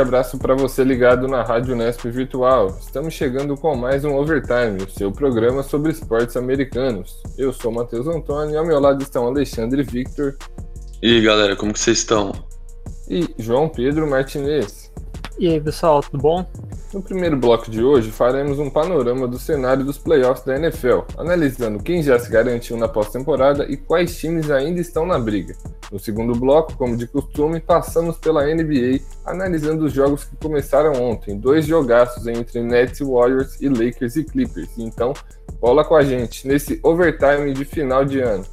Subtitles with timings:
[0.00, 2.68] abraço para você ligado na Rádio Nesp Virtual.
[2.80, 7.22] Estamos chegando com mais um Overtime, o seu programa sobre esportes americanos.
[7.36, 10.36] Eu sou Matheus Antônio e ao meu lado estão Alexandre Victor.
[11.02, 12.32] E aí, galera, como que vocês estão?
[13.08, 14.90] E João Pedro Martinez.
[15.38, 16.46] E aí, pessoal, tudo bom?
[16.92, 21.80] No primeiro bloco de hoje, faremos um panorama do cenário dos playoffs da NFL, analisando
[21.80, 25.54] quem já se garantiu na pós-temporada e quais times ainda estão na briga.
[25.92, 31.38] No segundo bloco, como de costume, passamos pela NBA, analisando os jogos que começaram ontem,
[31.38, 34.70] dois jogaços entre Nets e Warriors e Lakers e Clippers.
[34.76, 35.12] Então,
[35.60, 38.44] bola com a gente nesse overtime de final de ano.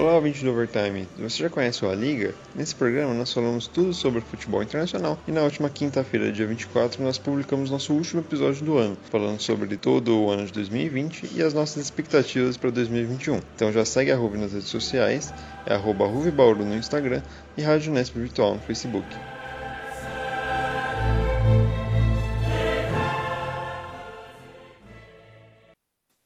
[0.00, 1.06] Olá, ouvinte do Overtime.
[1.18, 2.34] Você já conhece a Liga?
[2.54, 7.18] Nesse programa nós falamos tudo sobre futebol internacional e na última quinta-feira, dia 24, nós
[7.18, 11.52] publicamos nosso último episódio do ano, falando sobre todo o ano de 2020 e as
[11.52, 13.40] nossas expectativas para 2021.
[13.54, 15.34] Então já segue a Ruve nas redes sociais,
[15.66, 17.20] é arroba no Instagram
[17.58, 19.06] e Rádio Nesp Virtual no Facebook.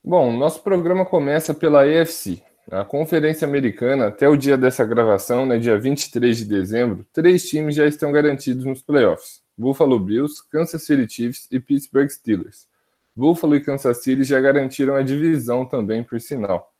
[0.07, 5.59] Bom, nosso programa começa pela EFC, a Conferência Americana, até o dia dessa gravação, né,
[5.59, 11.13] dia 23 de dezembro, três times já estão garantidos nos playoffs: Buffalo Bills, Kansas City
[11.13, 12.67] Chiefs e Pittsburgh Steelers.
[13.15, 16.73] Buffalo e Kansas City já garantiram a divisão também, por sinal.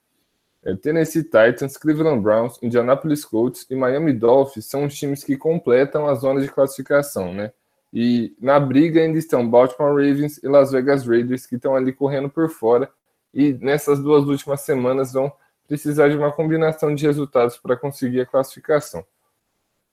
[0.65, 6.09] É, Tennessee Titans, Cleveland Browns, Indianapolis Colts e Miami Dolphins são os times que completam
[6.09, 7.53] a zona de classificação, né?
[7.93, 12.29] E na briga ainda estão Baltimore Ravens e Las Vegas Raiders, que estão ali correndo
[12.29, 12.91] por fora.
[13.33, 15.33] E nessas duas últimas semanas vão
[15.67, 19.05] precisar de uma combinação de resultados para conseguir a classificação.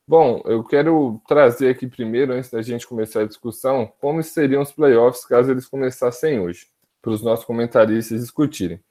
[0.07, 4.71] Bom, eu quero trazer aqui primeiro, antes da gente começar a discussão, como seriam os
[4.71, 6.67] playoffs caso eles começassem hoje,
[7.01, 8.83] para os nossos comentaristas discutirem.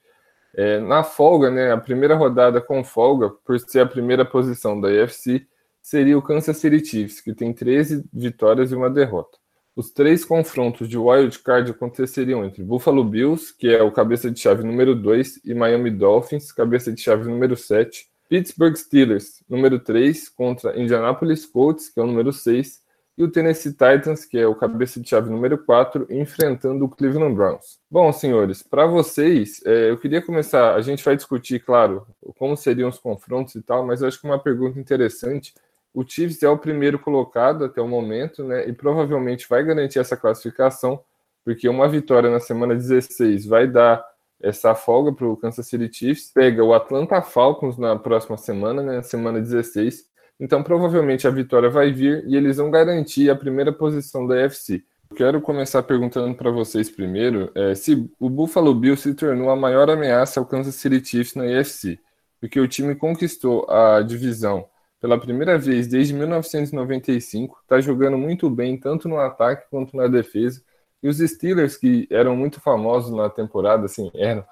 [0.54, 4.88] É, na folga, né, a primeira rodada com folga, por ser a primeira posição da
[4.88, 5.46] UFC,
[5.82, 9.38] seria o Kansas City Chiefs, que tem 13 vitórias e uma derrota.
[9.76, 14.40] Os três confrontos de wild card aconteceriam entre Buffalo Bills, que é o cabeça de
[14.40, 18.08] chave número 2, e Miami Dolphins, cabeça de chave número 7.
[18.28, 22.80] Pittsburgh Steelers, número 3, contra Indianapolis Colts, que é o número 6,
[23.16, 27.34] e o Tennessee Titans, que é o cabeça de chave número 4, enfrentando o Cleveland
[27.34, 27.78] Browns.
[27.90, 30.74] Bom, senhores, para vocês, é, eu queria começar.
[30.74, 32.06] A gente vai discutir, claro,
[32.38, 35.54] como seriam os confrontos e tal, mas eu acho que uma pergunta interessante
[35.92, 38.68] o Chiefs é o primeiro colocado até o momento, né?
[38.68, 41.00] E provavelmente vai garantir essa classificação,
[41.44, 44.04] porque uma vitória na semana 16 vai dar
[44.40, 46.30] essa folga para o Kansas City Chiefs.
[46.32, 49.02] Pega o Atlanta Falcons na próxima semana, né?
[49.02, 50.08] Semana 16.
[50.38, 54.82] Então, provavelmente a vitória vai vir e eles vão garantir a primeira posição da UFC.
[55.16, 59.90] Quero começar perguntando para vocês primeiro é, se o Buffalo Bills se tornou a maior
[59.90, 61.98] ameaça ao Kansas City Chiefs na UFC,
[62.40, 64.69] porque o time conquistou a divisão
[65.00, 70.62] pela primeira vez desde 1995, está jogando muito bem tanto no ataque quanto na defesa.
[71.02, 74.44] E os Steelers, que eram muito famosos na temporada, assim, eram,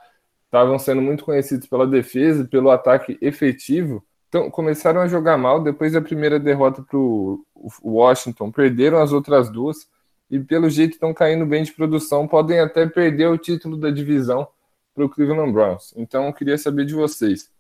[0.47, 5.93] estavam sendo muito conhecidos pela defesa, pelo ataque efetivo, então começaram a jogar mal depois
[5.93, 7.45] da primeira derrota para o
[7.83, 9.89] Washington, perderam as outras duas
[10.31, 14.47] e pelo jeito estão caindo bem de produção, podem até perder o título da divisão
[14.95, 15.95] para o Cleveland Browns.
[15.97, 17.51] Então eu queria saber de vocês.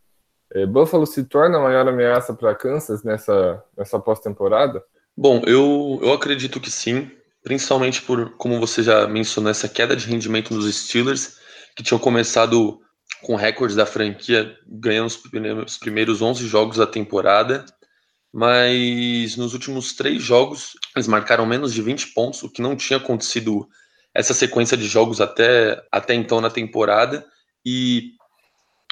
[0.55, 4.83] É, Buffalo se torna a maior ameaça para Kansas nessa, nessa pós-temporada?
[5.17, 7.11] Bom, eu, eu acredito que sim,
[7.43, 11.39] principalmente por, como você já mencionou, essa queda de rendimento dos Steelers,
[11.77, 12.81] que tinham começado
[13.23, 17.65] com recordes da franquia, ganhando os primeiros, os primeiros 11 jogos da temporada,
[18.33, 22.99] mas nos últimos três jogos eles marcaram menos de 20 pontos, o que não tinha
[22.99, 23.69] acontecido
[24.15, 27.27] essa sequência de jogos até, até então na temporada,
[27.65, 28.12] e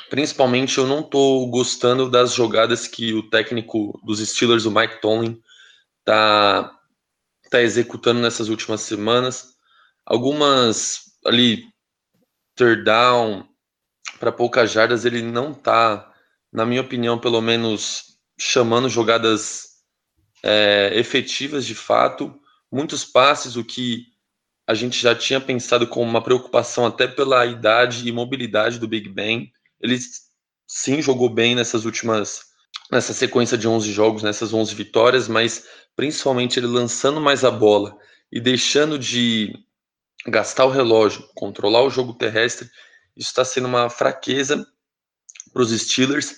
[0.08, 5.40] Principalmente eu não estou gostando das jogadas que o técnico dos Steelers, o Mike Tomlin,
[6.04, 6.72] tá,
[7.50, 9.56] tá executando nessas últimas semanas.
[10.04, 11.64] Algumas ali,
[12.54, 13.48] third down,
[14.20, 16.12] para poucas jardas, ele não tá,
[16.52, 19.76] na minha opinião, pelo menos, chamando jogadas
[20.42, 22.38] é, efetivas de fato.
[22.70, 24.06] Muitos passes, o que
[24.66, 29.08] a gente já tinha pensado como uma preocupação até pela idade e mobilidade do Big
[29.08, 29.52] Ben.
[29.80, 29.98] Ele
[30.66, 32.46] sim jogou bem nessas últimas
[32.90, 37.96] nessa sequência de 11 jogos, nessas 11 vitórias, mas principalmente ele lançando mais a bola
[38.30, 39.52] e deixando de
[40.26, 42.68] gastar o relógio, controlar o jogo terrestre,
[43.16, 44.66] isso está sendo uma fraqueza
[45.52, 46.36] para os Steelers.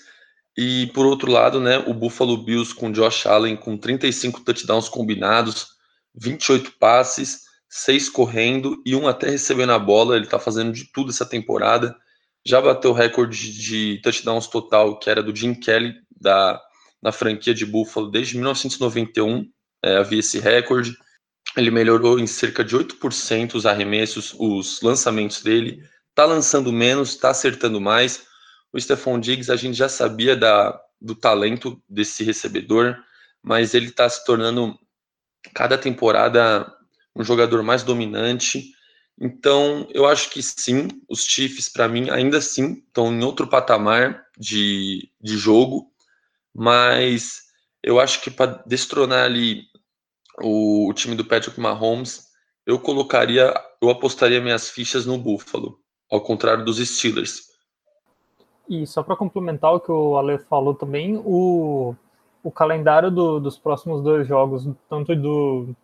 [0.57, 5.67] E por outro lado, né, o Buffalo Bills com Josh Allen com 35 touchdowns combinados,
[6.15, 10.15] 28 passes, 6 correndo e um até recebendo a bola.
[10.15, 11.95] Ele está fazendo de tudo essa temporada
[12.49, 16.59] já bateu o recorde de touchdowns total, que era do Jim Kelly, da
[17.01, 19.49] na franquia de Buffalo desde 1991,
[19.83, 20.97] é, havia esse recorde.
[21.55, 27.29] Ele melhorou em cerca de 8% os arremessos, os lançamentos dele, está lançando menos, está
[27.29, 28.25] acertando mais.
[28.73, 32.97] O Stephon Diggs, a gente já sabia da, do talento desse recebedor,
[33.41, 34.77] mas ele está se tornando
[35.53, 36.69] cada temporada
[37.15, 38.71] um jogador mais dominante.
[39.19, 44.25] Então, eu acho que sim, os Chiefs, para mim, ainda assim, estão em outro patamar
[44.37, 45.91] de, de jogo,
[46.55, 47.41] mas
[47.83, 49.63] eu acho que para destronar ali
[50.41, 52.27] o, o, time do Patrick Mahomes,
[52.65, 55.79] eu colocaria, eu apostaria minhas fichas no Buffalo,
[56.09, 57.49] ao contrário dos Steelers.
[58.69, 61.93] E só para complementar o que o Ale falou também, o,
[62.41, 65.75] o calendário do, dos próximos dois jogos, tanto do,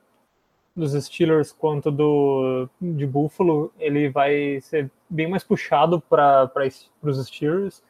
[0.76, 6.52] dos Steelers quanto do de Buffalo, ele vai ser bem mais puxado para
[7.02, 7.82] os Steelers.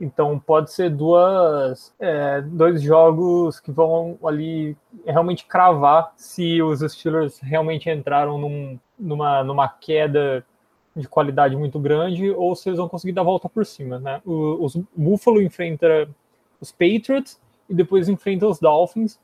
[0.00, 4.76] Então pode ser duas, é, dois jogos que vão ali
[5.06, 10.44] realmente cravar se os Steelers realmente entraram num, numa, numa queda
[10.96, 13.98] de qualidade muito grande ou se eles vão conseguir dar a volta por cima.
[13.98, 14.20] Né?
[14.24, 16.08] O, os Buffalo enfrenta
[16.60, 19.20] os Patriots e depois enfrenta os Dolphins.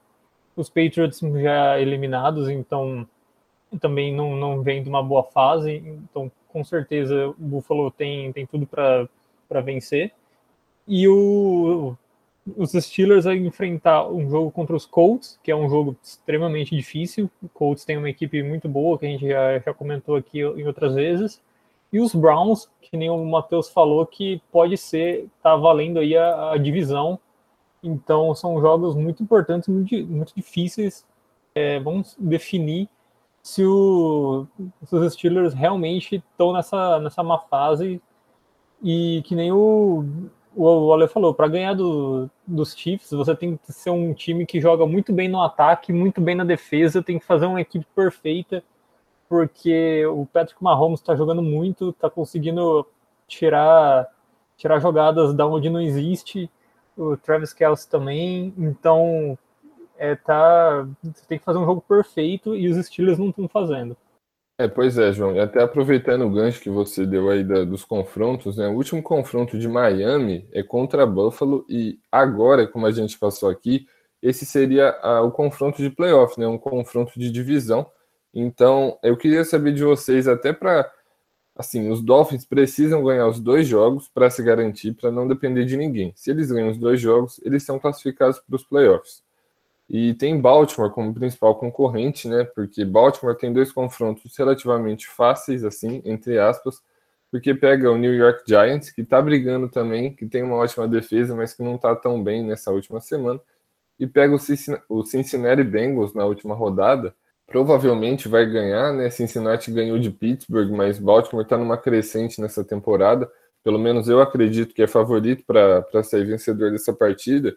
[0.58, 3.06] Os Patriots já eliminados, então
[3.80, 5.76] também não, não vem de uma boa fase.
[5.76, 10.12] Então, com certeza, o Buffalo tem, tem tudo para vencer.
[10.86, 11.96] E o,
[12.56, 17.30] os Steelers vai enfrentar um jogo contra os Colts, que é um jogo extremamente difícil.
[17.40, 20.66] O Colts tem uma equipe muito boa, que a gente já, já comentou aqui em
[20.66, 21.40] outras vezes.
[21.92, 26.52] E os Browns, que nem o Matheus falou, que pode ser, tá valendo aí a,
[26.52, 27.18] a divisão
[27.82, 31.06] então, são jogos muito importantes, muito, muito difíceis.
[31.54, 32.88] É, vamos definir
[33.42, 34.46] se, o,
[34.84, 38.00] se, os Steelers realmente estão nessa, nessa má fase.
[38.82, 40.04] E que nem o,
[40.54, 44.46] o, o Ale falou, para ganhar do, dos Chiefs, você tem que ser um time
[44.46, 47.86] que joga muito bem no ataque, muito bem na defesa, tem que fazer uma equipe
[47.94, 48.62] perfeita,
[49.28, 52.86] porque o Patrick Mahomes está jogando muito, está conseguindo
[53.26, 54.08] tirar,
[54.56, 56.50] tirar jogadas da onde não existe
[56.98, 59.38] o Travis Kelce também, então
[59.96, 63.96] é, tá, você tem que fazer um jogo perfeito e os Steelers não estão fazendo.
[64.60, 67.84] É, pois é, João, e até aproveitando o gancho que você deu aí da, dos
[67.84, 73.16] confrontos, né, o último confronto de Miami é contra Buffalo e agora, como a gente
[73.16, 73.86] passou aqui,
[74.20, 77.88] esse seria a, o confronto de playoff, né, um confronto de divisão,
[78.34, 80.90] então eu queria saber de vocês, até para
[81.58, 85.76] assim, os Dolphins precisam ganhar os dois jogos para se garantir, para não depender de
[85.76, 86.12] ninguém.
[86.14, 89.24] Se eles ganham os dois jogos, eles são classificados para os playoffs.
[89.90, 92.44] E tem Baltimore como principal concorrente, né?
[92.44, 96.80] Porque Baltimore tem dois confrontos relativamente fáceis, assim, entre aspas,
[97.30, 101.34] porque pega o New York Giants, que está brigando também, que tem uma ótima defesa,
[101.34, 103.40] mas que não está tão bem nessa última semana,
[103.98, 104.34] e pega
[104.88, 107.14] o Cincinnati Bengals na última rodada,
[107.48, 109.10] provavelmente vai ganhar, né?
[109.10, 113.28] Cincinnati ganhou de Pittsburgh, mas Baltimore está numa crescente nessa temporada.
[113.64, 117.56] Pelo menos eu acredito que é favorito para ser vencedor dessa partida.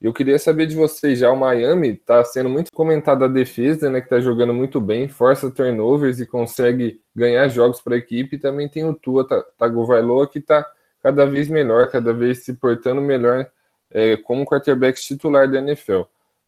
[0.00, 4.00] Eu queria saber de vocês já, o Miami está sendo muito comentado a defesa, né?
[4.00, 8.38] Que está jogando muito bem, força turnovers e consegue ganhar jogos para a equipe.
[8.38, 9.26] Também tem o Tua
[9.58, 10.66] Tagovailoa que está
[11.02, 13.46] cada vez melhor, cada vez se portando melhor
[13.90, 16.02] é, como quarterback titular da NFL.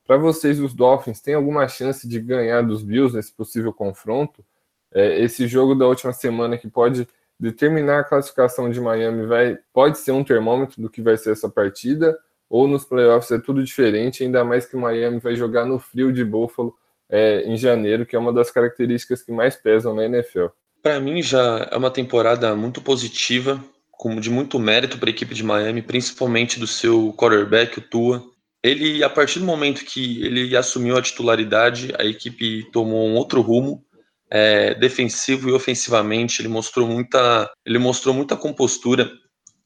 [0.09, 4.43] Para vocês, os Dolphins têm alguma chance de ganhar dos Bills nesse possível confronto?
[4.91, 7.07] É, esse jogo da última semana que pode
[7.39, 11.47] determinar a classificação de Miami vai, pode ser um termômetro do que vai ser essa
[11.47, 16.11] partida, ou nos playoffs é tudo diferente, ainda mais que Miami vai jogar no frio
[16.11, 16.75] de Buffalo
[17.07, 20.47] é, em janeiro, que é uma das características que mais pesam na NFL.
[20.83, 25.35] Para mim já é uma temporada muito positiva, como de muito mérito para a equipe
[25.35, 28.38] de Miami, principalmente do seu quarterback, o Tua.
[28.63, 33.41] Ele, a partir do momento que ele assumiu a titularidade, a equipe tomou um outro
[33.41, 33.85] rumo,
[34.31, 36.41] é, defensivo e ofensivamente.
[36.41, 39.11] Ele mostrou muita, ele mostrou muita compostura,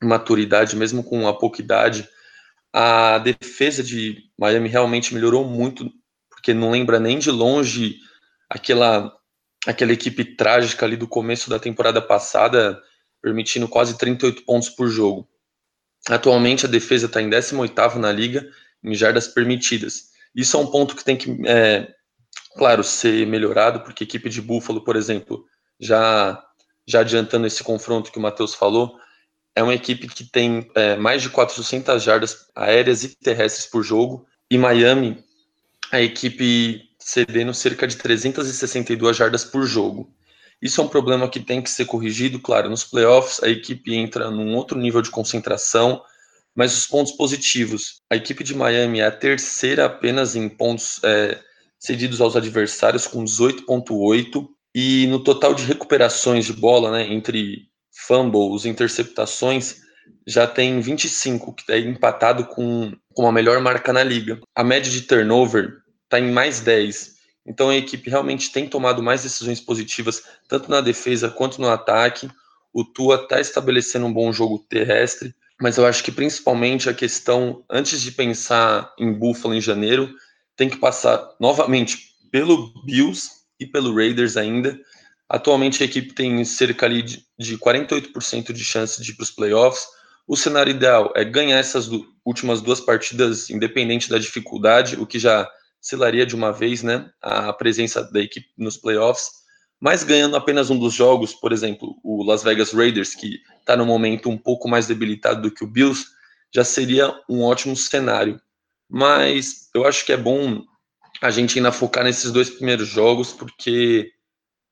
[0.03, 2.07] maturidade, mesmo com a pouca idade.
[2.73, 5.91] A defesa de Miami realmente melhorou muito,
[6.31, 7.97] porque não lembra nem de longe
[8.49, 9.13] aquela,
[9.67, 12.81] aquela equipe trágica ali do começo da temporada passada,
[13.23, 15.29] permitindo quase 38 pontos por jogo.
[16.09, 18.47] Atualmente a defesa está em 18 na liga
[18.83, 20.11] em jardas permitidas.
[20.35, 21.89] Isso é um ponto que tem que, é,
[22.57, 25.45] claro, ser melhorado, porque a equipe de Buffalo, por exemplo,
[25.79, 26.43] já,
[26.87, 28.97] já adiantando esse confronto que o Matheus falou,
[29.55, 34.27] é uma equipe que tem é, mais de 400 jardas aéreas e terrestres por jogo,
[34.51, 35.23] e Miami,
[35.91, 40.15] a equipe cedendo cerca de 362 jardas por jogo.
[40.61, 44.31] Isso é um problema que tem que ser corrigido, claro, nos playoffs a equipe entra
[44.31, 46.01] num outro nível de concentração,
[46.55, 48.01] mas os pontos positivos.
[48.11, 51.39] A equipe de Miami é a terceira apenas em pontos é,
[51.79, 54.47] cedidos aos adversários, com 18,8.
[54.75, 59.83] E no total de recuperações de bola, né, entre fumbles, interceptações,
[60.27, 64.41] já tem 25, que está empatado com, com a melhor marca na liga.
[64.55, 67.17] A média de turnover está em mais 10.
[67.47, 72.31] Então a equipe realmente tem tomado mais decisões positivas, tanto na defesa quanto no ataque.
[72.73, 77.65] O Tua está estabelecendo um bom jogo terrestre, mas eu acho que principalmente a questão,
[77.71, 80.13] antes de pensar em Buffalo em janeiro,
[80.57, 84.77] tem que passar novamente pelo Bills e pelo Raiders ainda.
[85.29, 89.31] Atualmente a equipe tem cerca ali de, de 48% de chance de ir para os
[89.31, 89.87] playoffs.
[90.27, 91.89] O cenário ideal é ganhar essas
[92.27, 95.49] últimas duas partidas, independente da dificuldade, o que já
[95.81, 99.42] selaria de uma vez né, a presença da equipe nos playoffs
[99.83, 103.85] mas ganhando apenas um dos jogos, por exemplo, o Las Vegas Raiders, que está no
[103.85, 106.07] momento um pouco mais debilitado do que o Bills,
[106.55, 108.41] já seria um ótimo cenário.
[108.89, 110.63] Mas eu acho que é bom
[111.21, 114.13] a gente ainda focar nesses dois primeiros jogos, porque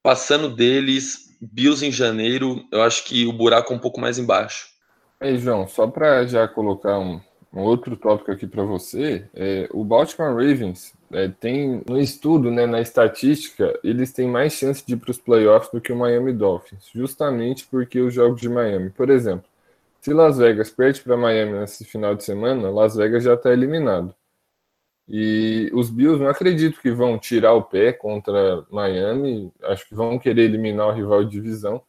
[0.00, 4.68] passando deles, Bills em janeiro, eu acho que o buraco é um pouco mais embaixo.
[5.18, 7.20] Aí, João, só para já colocar um,
[7.52, 12.66] um outro tópico aqui para você, é, o Baltimore Ravens é, tem no estudo, né,
[12.66, 16.32] na estatística, eles têm mais chance de ir para os playoffs do que o Miami
[16.32, 19.48] Dolphins, justamente porque os jogos de Miami, por exemplo,
[20.00, 24.14] se Las Vegas perde para Miami nesse final de semana, Las Vegas já está eliminado.
[25.08, 30.18] E os Bills não acredito que vão tirar o pé contra Miami, acho que vão
[30.18, 31.82] querer eliminar o rival de divisão.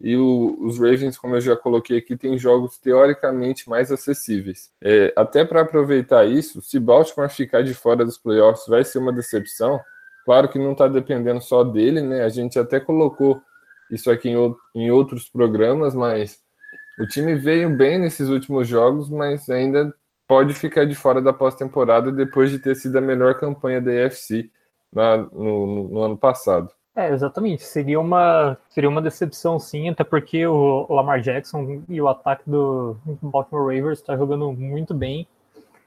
[0.00, 4.70] E o, os Ravens, como eu já coloquei aqui, tem jogos teoricamente mais acessíveis.
[4.80, 9.12] É, até para aproveitar isso, se Baltimore ficar de fora dos playoffs, vai ser uma
[9.12, 9.78] decepção.
[10.24, 12.22] Claro que não está dependendo só dele, né?
[12.24, 13.42] A gente até colocou
[13.90, 16.40] isso aqui em, em outros programas, mas
[16.98, 19.94] o time veio bem nesses últimos jogos, mas ainda
[20.26, 23.90] pode ficar de fora da pós-temporada depois de ter sido a melhor campanha da
[24.92, 26.70] na, no, no ano passado.
[27.00, 27.62] É, exatamente.
[27.64, 32.94] Seria uma, seria uma decepção, sim, até porque o Lamar Jackson e o ataque do
[33.22, 35.26] Baltimore Ravens está jogando muito bem.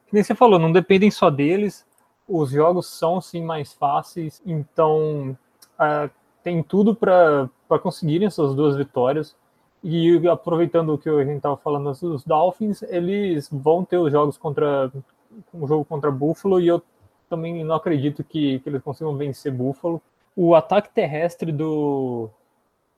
[0.07, 1.85] Que nem você falou, não dependem só deles.
[2.27, 4.41] Os jogos são, sim, mais fáceis.
[4.43, 5.37] Então,
[5.79, 6.09] uh,
[6.41, 7.47] tem tudo para
[7.83, 9.35] conseguirem essas duas vitórias.
[9.83, 14.35] E aproveitando o que a gente estava falando, os Dolphins, eles vão ter os jogos
[14.35, 14.91] contra
[15.53, 16.81] um jogo contra Buffalo e eu
[17.29, 20.01] também não acredito que, que eles consigam vencer Buffalo
[20.35, 22.29] o ataque terrestre do,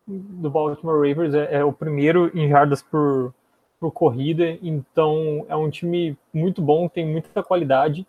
[0.08, 3.34] do Baltimore Ravens é, é o primeiro em jardas por,
[3.80, 8.06] por corrida, então é um time muito bom, tem muita qualidade.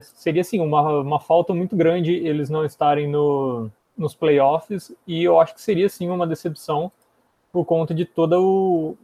[0.00, 5.40] Seria assim uma, uma falta muito grande eles não estarem no, nos playoffs, e eu
[5.40, 6.90] acho que seria sim uma decepção
[7.52, 8.96] por conta de toda o,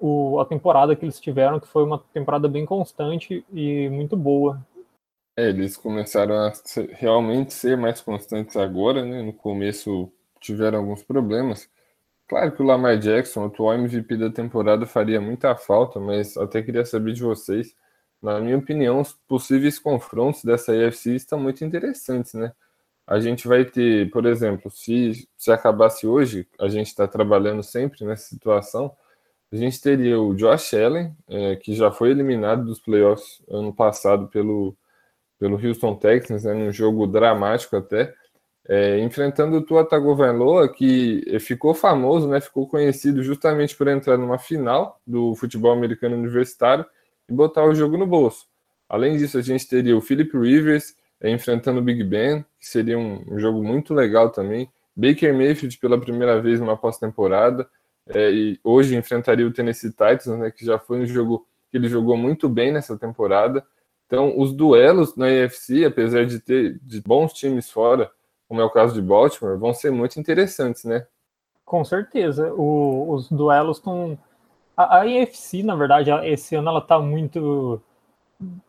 [0.00, 4.60] o, a temporada que eles tiveram, que foi uma temporada bem constante e muito boa.
[5.42, 9.22] É, eles começaram a ser, realmente ser mais constantes agora, né?
[9.22, 11.68] No começo tiveram alguns problemas.
[12.28, 16.84] Claro que o Lamar Jackson, atual MVP da temporada, faria muita falta, mas até queria
[16.84, 17.74] saber de vocês.
[18.22, 22.52] Na minha opinião, os possíveis confrontos dessa AFC estão muito interessantes, né?
[23.06, 28.04] A gente vai ter, por exemplo, se, se acabasse hoje, a gente está trabalhando sempre
[28.04, 28.96] nessa situação,
[29.52, 34.28] a gente teria o Josh Allen, é, que já foi eliminado dos playoffs ano passado
[34.28, 34.76] pelo
[35.42, 38.14] pelo Houston Texans, né, num jogo dramático até,
[38.68, 44.38] é, enfrentando o Tua Tagovailoa, que ficou famoso, né, ficou conhecido justamente por entrar numa
[44.38, 46.86] final do futebol americano universitário
[47.28, 48.46] e botar o jogo no bolso.
[48.88, 52.96] Além disso, a gente teria o Philip Rivers é, enfrentando o Big Ben, que seria
[52.96, 54.70] um, um, jogo muito legal também.
[54.94, 57.68] Baker Mayfield pela primeira vez numa pós-temporada,
[58.06, 61.88] é, e hoje enfrentaria o Tennessee Titans, né, que já foi um jogo que ele
[61.88, 63.66] jogou muito bem nessa temporada.
[64.12, 68.12] Então, os duelos na AFC, apesar de ter de bons times fora,
[68.46, 71.06] como é o caso de Baltimore, vão ser muito interessantes, né?
[71.64, 72.52] Com certeza.
[72.52, 74.18] O, os duelos estão.
[74.76, 75.04] A, a
[75.64, 77.80] na verdade, esse ano ela está muito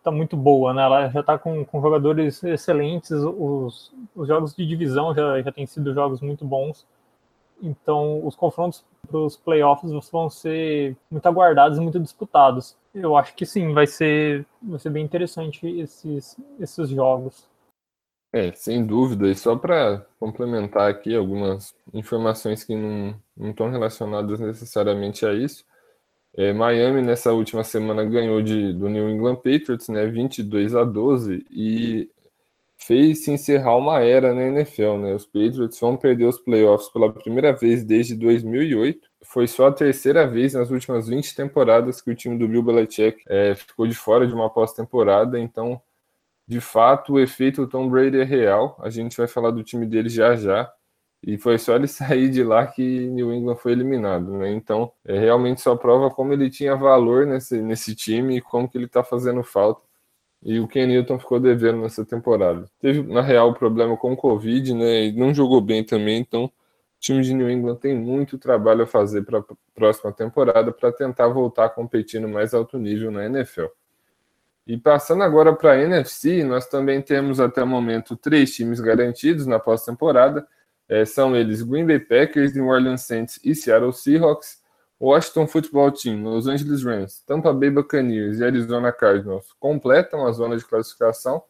[0.01, 0.81] tá muito boa, né?
[0.81, 5.65] Ela já está com, com jogadores excelentes, os, os jogos de divisão já, já têm
[5.65, 6.87] sido jogos muito bons.
[7.61, 12.77] Então, os confrontos para os playoffs vão ser muito aguardados e muito disputados.
[12.93, 17.47] Eu acho que sim, vai ser, vai ser bem interessante esses, esses jogos.
[18.31, 19.27] É, sem dúvida.
[19.27, 25.65] E só para complementar aqui algumas informações que não, não estão relacionadas necessariamente a isso.
[26.35, 31.45] É, Miami nessa última semana ganhou de, do New England Patriots, né, 22 a 12,
[31.51, 32.09] e
[32.75, 35.13] fez se encerrar uma era na NFL, né?
[35.13, 39.07] Os Patriots vão perder os playoffs pela primeira vez desde 2008.
[39.33, 43.23] Foi só a terceira vez nas últimas 20 temporadas que o time do Bill Belichick
[43.27, 45.81] é, ficou de fora de uma pós-temporada, então,
[46.47, 48.77] de fato, o efeito Tom Brady é real.
[48.79, 50.71] A gente vai falar do time dele já já.
[51.23, 54.51] E foi só ele sair de lá que New England foi eliminado, né?
[54.51, 58.77] Então, é, realmente só prova como ele tinha valor nesse, nesse time e como que
[58.77, 59.81] ele tá fazendo falta.
[60.43, 62.69] E o Ken Newton ficou devendo nessa temporada.
[62.79, 65.05] Teve, na real, problema com o Covid, né?
[65.05, 66.51] E não jogou bem também, então
[67.03, 69.43] time de New England tem muito trabalho a fazer para a
[69.75, 73.65] próxima temporada para tentar voltar a competir no mais alto nível na NFL.
[74.65, 79.45] E passando agora para a NFC, nós também temos até o momento três times garantidos
[79.45, 80.47] na pós-temporada.
[80.87, 84.61] É, são eles Green Bay Packers, New Orleans Saints e Seattle Seahawks,
[84.97, 90.55] Washington Football Team, Los Angeles Rams, Tampa Bay Buccaneers e Arizona Cardinals completam a zona
[90.55, 91.43] de classificação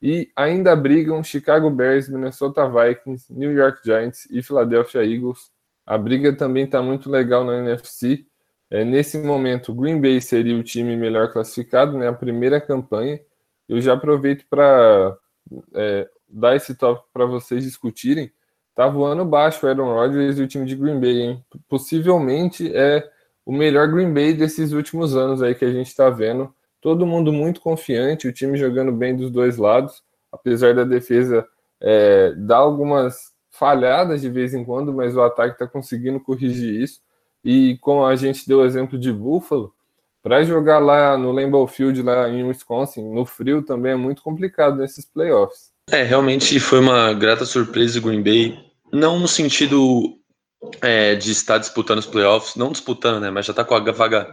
[0.00, 5.50] e ainda brigam Chicago Bears, Minnesota Vikings, New York Giants e Philadelphia Eagles.
[5.84, 8.24] A briga também está muito legal na NFC.
[8.70, 13.20] É, nesse momento, Green Bay seria o time melhor classificado, né, a primeira campanha.
[13.68, 15.16] Eu já aproveito para
[15.74, 18.30] é, dar esse tópico para vocês discutirem.
[18.74, 21.44] Tá voando baixo o Aaron Rodgers e o time de Green Bay, hein?
[21.68, 23.10] Possivelmente é
[23.44, 27.32] o melhor Green Bay desses últimos anos aí que a gente está vendo todo mundo
[27.32, 31.46] muito confiante, o time jogando bem dos dois lados, apesar da defesa
[31.80, 37.00] é, dar algumas falhadas de vez em quando, mas o ataque está conseguindo corrigir isso.
[37.44, 39.72] E como a gente deu o exemplo de Buffalo,
[40.22, 44.76] para jogar lá no Lambeau Field, lá em Wisconsin, no frio, também é muito complicado
[44.76, 45.70] nesses playoffs.
[45.90, 48.58] É, realmente foi uma grata surpresa o Green Bay,
[48.92, 50.18] não no sentido
[50.82, 54.28] é, de estar disputando os playoffs, não disputando, né, mas já está com a vaga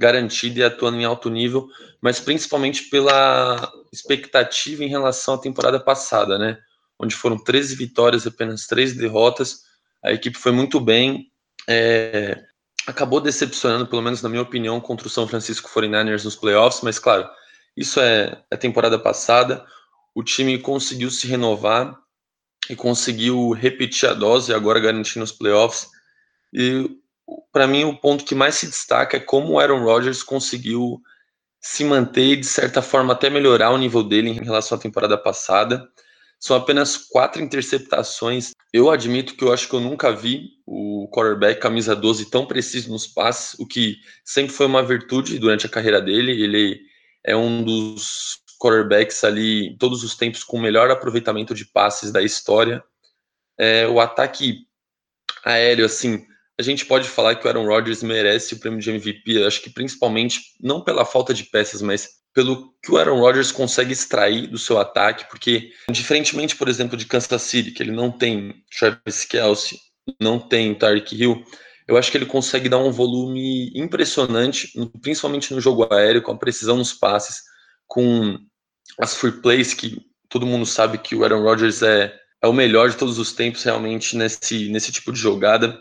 [0.00, 1.68] garantida e atuando em alto nível,
[2.00, 6.58] mas principalmente pela expectativa em relação à temporada passada, né?
[6.98, 9.60] Onde foram 13 vitórias e apenas 3 derrotas.
[10.02, 11.30] A equipe foi muito bem,
[11.68, 12.42] é,
[12.86, 16.98] acabou decepcionando, pelo menos na minha opinião, contra o São Francisco 49ers nos playoffs, mas
[16.98, 17.28] claro,
[17.76, 19.62] isso é a temporada passada.
[20.14, 21.94] O time conseguiu se renovar
[22.70, 25.88] e conseguiu repetir a dose, agora garantindo os playoffs.
[26.54, 26.88] E
[27.52, 31.00] para mim, o ponto que mais se destaca é como o Aaron Rodgers conseguiu
[31.60, 35.18] se manter e, de certa forma, até melhorar o nível dele em relação à temporada
[35.18, 35.86] passada.
[36.38, 38.52] São apenas quatro interceptações.
[38.72, 42.90] Eu admito que eu acho que eu nunca vi o quarterback camisa 12 tão preciso
[42.90, 46.32] nos passes, o que sempre foi uma virtude durante a carreira dele.
[46.32, 46.80] Ele
[47.22, 52.22] é um dos quarterbacks ali, todos os tempos, com o melhor aproveitamento de passes da
[52.22, 52.82] história.
[53.58, 54.66] É, o ataque
[55.44, 56.24] aéreo, assim,
[56.60, 59.70] a gente pode falar que o Aaron Rodgers merece o prêmio de MVP, acho que
[59.70, 64.58] principalmente não pela falta de peças, mas pelo que o Aaron Rodgers consegue extrair do
[64.58, 69.78] seu ataque, porque diferentemente, por exemplo, de Kansas City, que ele não tem Travis Kelce,
[70.20, 71.42] não tem Tyreek Hill,
[71.88, 74.70] eu acho que ele consegue dar um volume impressionante,
[75.00, 77.40] principalmente no jogo aéreo, com a precisão nos passes,
[77.86, 78.38] com
[79.00, 82.90] as free plays que todo mundo sabe que o Aaron Rodgers é, é o melhor
[82.90, 85.80] de todos os tempos realmente nesse, nesse tipo de jogada.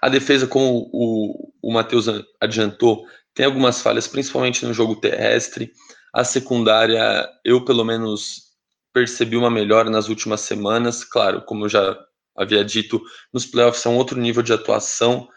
[0.00, 2.06] A defesa, como o, o Matheus
[2.40, 5.72] adiantou, tem algumas falhas, principalmente no jogo terrestre.
[6.12, 8.48] A secundária, eu pelo menos
[8.92, 11.04] percebi uma melhora nas últimas semanas.
[11.04, 11.96] Claro, como eu já
[12.36, 13.00] havia dito,
[13.32, 15.28] nos playoffs é um outro nível de atuação.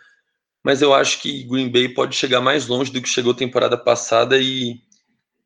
[0.63, 4.37] Mas eu acho que Green Bay pode chegar mais longe do que chegou temporada passada
[4.37, 4.79] e,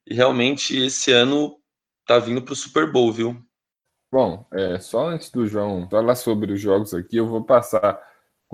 [0.05, 1.57] e realmente esse ano
[2.05, 3.41] tá vindo para o Super Bowl, viu?
[4.11, 7.99] Bom, é, só antes do João falar sobre os jogos aqui, eu vou passar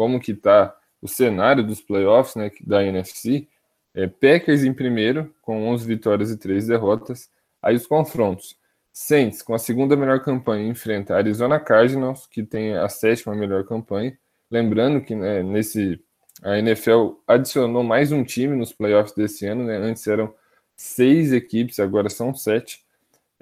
[0.01, 3.47] como que está o cenário dos playoffs né, da NFC,
[3.93, 7.29] é Packers em primeiro, com 11 vitórias e 3 derrotas.
[7.61, 8.57] Aí os confrontos.
[8.91, 14.17] Saints, com a segunda melhor campanha, enfrenta Arizona Cardinals, que tem a sétima melhor campanha.
[14.49, 16.03] Lembrando que né, nesse
[16.41, 19.77] a NFL adicionou mais um time nos playoffs desse ano, né?
[19.77, 20.33] Antes eram
[20.75, 22.83] seis equipes, agora são sete.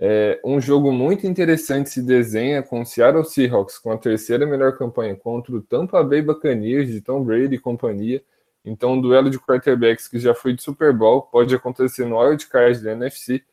[0.01, 4.77] É, um jogo muito interessante se desenha com o Seattle Seahawks com a terceira melhor
[4.77, 8.23] campanha contra o Tampa Bay Buccaneers de Tom Brady e companhia.
[8.63, 12.47] Então, um duelo de quarterbacks que já foi de Super Bowl pode acontecer no Wild
[12.47, 13.43] Card da NFC.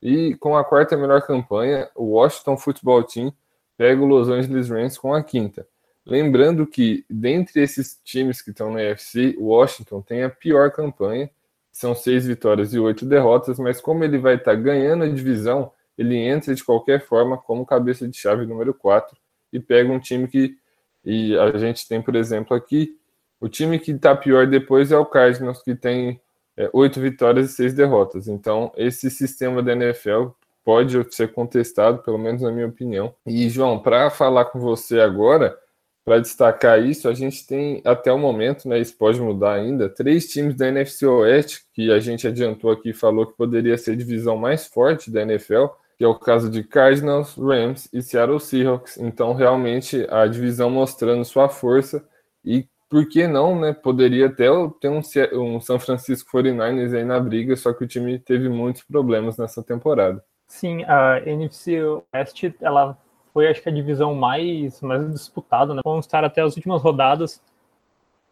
[0.00, 3.32] E com a quarta melhor campanha, o Washington Football Team
[3.76, 5.66] pega o Los Angeles Rams com a quinta.
[6.06, 11.28] Lembrando que, dentre esses times que estão na NFC, o Washington tem a pior campanha,
[11.72, 16.16] são seis vitórias e oito derrotas, mas como ele vai estar ganhando a divisão, ele
[16.16, 19.14] entra de qualquer forma como cabeça de chave número 4
[19.52, 20.56] e pega um time que.
[21.04, 22.96] E a gente tem, por exemplo, aqui,
[23.38, 26.18] o time que está pior depois é o Cardinals, que tem
[26.56, 28.28] é, oito vitórias e seis derrotas.
[28.28, 30.28] Então, esse sistema da NFL
[30.64, 33.14] pode ser contestado, pelo menos na minha opinião.
[33.26, 35.56] E, João, para falar com você agora,
[36.02, 40.28] para destacar isso, a gente tem até o momento, né, isso pode mudar ainda, três
[40.28, 44.36] times da NFC Oeste, que a gente adiantou aqui, falou que poderia ser a divisão
[44.36, 45.66] mais forte da NFL,
[46.00, 48.96] que é o caso de Cardinals, Rams e Seattle Seahawks.
[48.96, 52.02] Então, realmente, a divisão mostrando sua força
[52.42, 54.46] e, por que não, né, poderia até
[54.80, 55.02] ter um,
[55.34, 59.62] um San Francisco 49ers aí na briga, só que o time teve muitos problemas nessa
[59.62, 60.24] temporada.
[60.48, 61.78] Sim, a NFC
[62.14, 62.96] Oeste, ela
[63.34, 65.82] foi, acho que, a divisão mais, mais disputada, né?
[65.84, 67.42] Vamos estar até as últimas rodadas.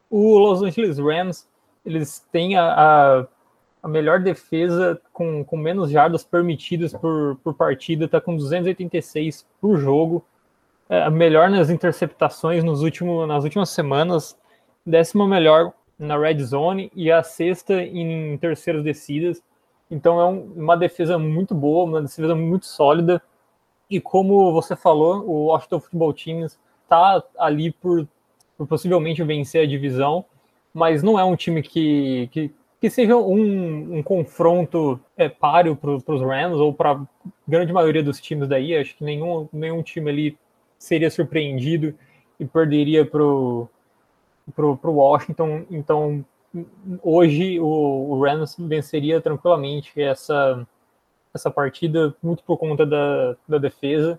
[0.09, 1.46] O Los Angeles Rams,
[1.85, 3.26] eles têm a, a,
[3.88, 9.79] a melhor defesa com, com menos jardas permitidas por, por partida, está com 286 por
[9.79, 10.24] jogo.
[10.90, 14.38] É, a melhor nas interceptações nos últimos, nas últimas semanas,
[14.85, 19.42] décima melhor na red zone e a sexta em terceiras descidas.
[19.90, 23.22] Então é um, uma defesa muito boa, uma defesa muito sólida.
[23.90, 26.46] E como você falou, o Washington Football Team
[26.85, 28.07] está ali por,
[28.57, 30.24] por, possivelmente vencer a divisão,
[30.74, 35.91] mas não é um time que, que, que seja um, um confronto é, páreo para
[35.91, 37.01] os Rams ou para
[37.47, 38.77] grande maioria dos times daí.
[38.77, 40.38] Acho que nenhum, nenhum time ali
[40.79, 41.95] seria surpreendido
[42.38, 43.69] e perderia para o
[44.85, 45.64] Washington.
[45.71, 46.25] Então,
[47.03, 50.67] hoje o, o Rams venceria tranquilamente essa
[51.35, 54.19] essa partida, muito por conta da, da defesa.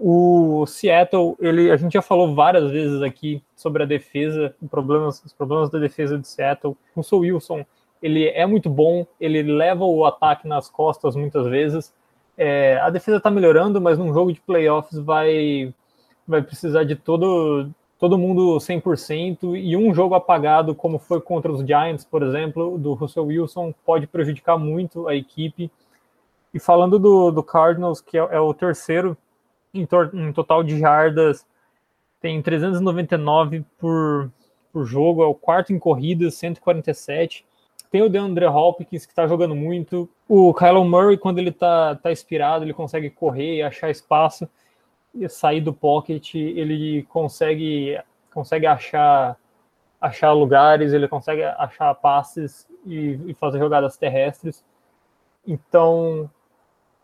[0.00, 5.32] O Seattle, ele, a gente já falou várias vezes aqui sobre a defesa, problemas, os
[5.32, 6.76] problemas da defesa de Seattle.
[6.94, 7.66] O Russell Wilson,
[8.00, 11.92] ele é muito bom, ele leva o ataque nas costas muitas vezes.
[12.36, 15.74] É, a defesa está melhorando, mas num jogo de playoffs vai,
[16.26, 21.66] vai precisar de todo, todo mundo 100% e um jogo apagado, como foi contra os
[21.66, 25.68] Giants, por exemplo, do Russell Wilson, pode prejudicar muito a equipe.
[26.54, 29.16] E falando do, do Cardinals, que é, é o terceiro
[29.74, 31.46] em, em, total de jardas,
[32.20, 34.30] tem 399 por,
[34.72, 37.46] por jogo, é o quarto em corridas, 147.
[37.90, 40.08] Tem o DeAndre Hopkins, que está jogando muito.
[40.28, 44.48] O Kylo Murray, quando ele está tá inspirado, ele consegue correr e achar espaço
[45.14, 46.34] e sair do pocket.
[46.34, 47.98] Ele consegue,
[48.32, 49.36] consegue achar,
[50.00, 54.62] achar lugares, ele consegue achar passes e, e fazer jogadas terrestres.
[55.46, 56.30] Então,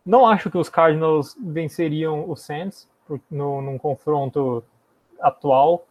[0.04, 2.88] não acho que os Cardinals venceriam o Saints
[3.30, 4.62] no, num confronto
[5.20, 5.86] atual,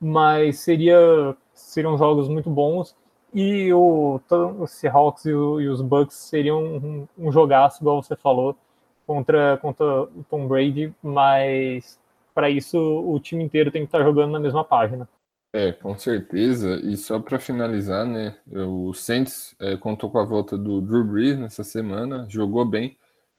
[0.00, 2.96] mas seria, seriam jogos muito bons.
[3.34, 4.20] E o,
[4.66, 8.56] Seahawks e, o, e os Bucks seriam um, um jogaço, igual você falou,
[9.06, 11.98] contra, contra o Tom Brady, mas
[12.34, 15.08] para isso o time inteiro tem que estar jogando na mesma página.
[15.52, 16.80] É, com certeza.
[16.84, 21.38] E só para finalizar, né, o Saints é, contou com a volta do Drew Brees
[21.38, 22.96] nessa semana, jogou bem,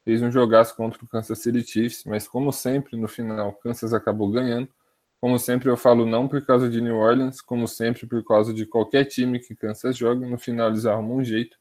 [0.08, 4.32] fez um jogaço contra o Kansas City Chiefs, mas como sempre, no final, Kansas acabou
[4.32, 4.70] ganhando.
[5.20, 8.66] Como sempre, eu falo não por causa de New Orleans, como sempre, por causa de
[8.66, 10.26] qualquer time que Kansas joga.
[10.26, 11.58] No final, eles arrumam um jeito.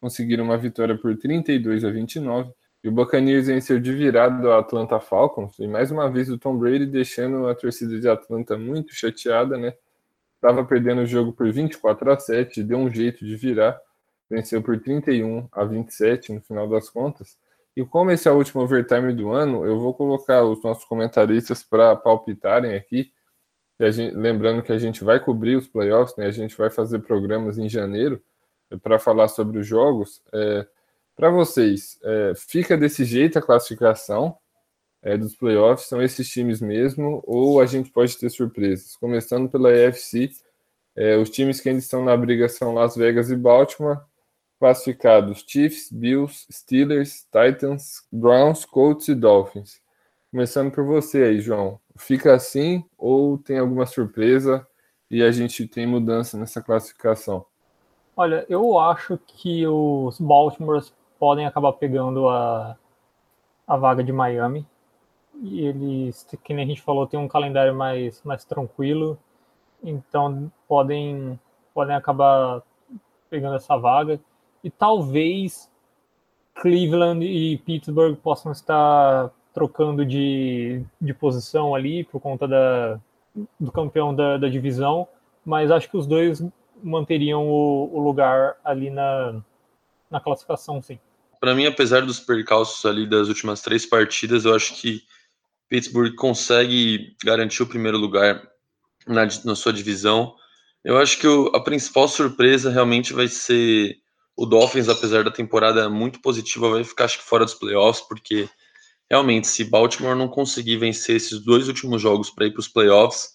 [0.00, 2.50] Conseguiram uma vitória por 32 a 29.
[2.82, 5.58] E o Buccaneers venceu de virada o Atlanta Falcons.
[5.58, 9.74] E mais uma vez o Tom Brady deixando a torcida de Atlanta muito chateada, né?
[10.36, 13.78] Estava perdendo o jogo por 24 a 7, deu um jeito de virar.
[14.30, 17.36] Venceu por 31 a 27 no final das contas.
[17.76, 21.62] E como esse é o último overtime do ano, eu vou colocar os nossos comentaristas
[21.62, 23.10] para palpitarem aqui.
[23.80, 26.26] Gente, lembrando que a gente vai cobrir os playoffs, né?
[26.26, 28.22] A gente vai fazer programas em janeiro
[28.70, 30.22] é, para falar sobre os jogos.
[30.32, 30.66] É,
[31.16, 34.36] para vocês, é, fica desse jeito a classificação
[35.02, 35.88] é, dos playoffs?
[35.88, 37.22] São esses times mesmo?
[37.26, 38.96] Ou a gente pode ter surpresas?
[38.96, 40.30] Começando pela EFC,
[40.94, 43.98] é, os times que ainda estão na briga são Las Vegas e Baltimore
[44.62, 49.80] classificados Chiefs, Bills, Steelers, Titans, Browns, Colts e Dolphins.
[50.30, 51.80] Começando por você aí, João.
[51.96, 54.64] Fica assim ou tem alguma surpresa
[55.10, 57.44] e a gente tem mudança nessa classificação?
[58.16, 62.78] Olha, eu acho que os Baltimores podem acabar pegando a,
[63.66, 64.64] a vaga de Miami.
[65.42, 69.18] E eles, que nem a gente falou, tem um calendário mais, mais tranquilo.
[69.82, 71.36] Então podem,
[71.74, 72.62] podem acabar
[73.28, 74.20] pegando essa vaga
[74.62, 75.70] e talvez
[76.54, 83.00] Cleveland e Pittsburgh possam estar trocando de, de posição ali por conta da,
[83.58, 85.06] do campeão da, da divisão,
[85.44, 86.42] mas acho que os dois
[86.82, 89.42] manteriam o, o lugar ali na,
[90.10, 90.98] na classificação, sim.
[91.40, 95.02] Para mim, apesar dos percalços ali das últimas três partidas, eu acho que
[95.68, 98.42] Pittsburgh consegue garantir o primeiro lugar
[99.06, 100.34] na, na sua divisão.
[100.84, 104.01] Eu acho que o, a principal surpresa realmente vai ser
[104.36, 108.48] o Dolphins, apesar da temporada muito positiva, vai ficar acho que fora dos playoffs, porque
[109.10, 113.32] realmente, se Baltimore não conseguir vencer esses dois últimos jogos para ir para os playoffs,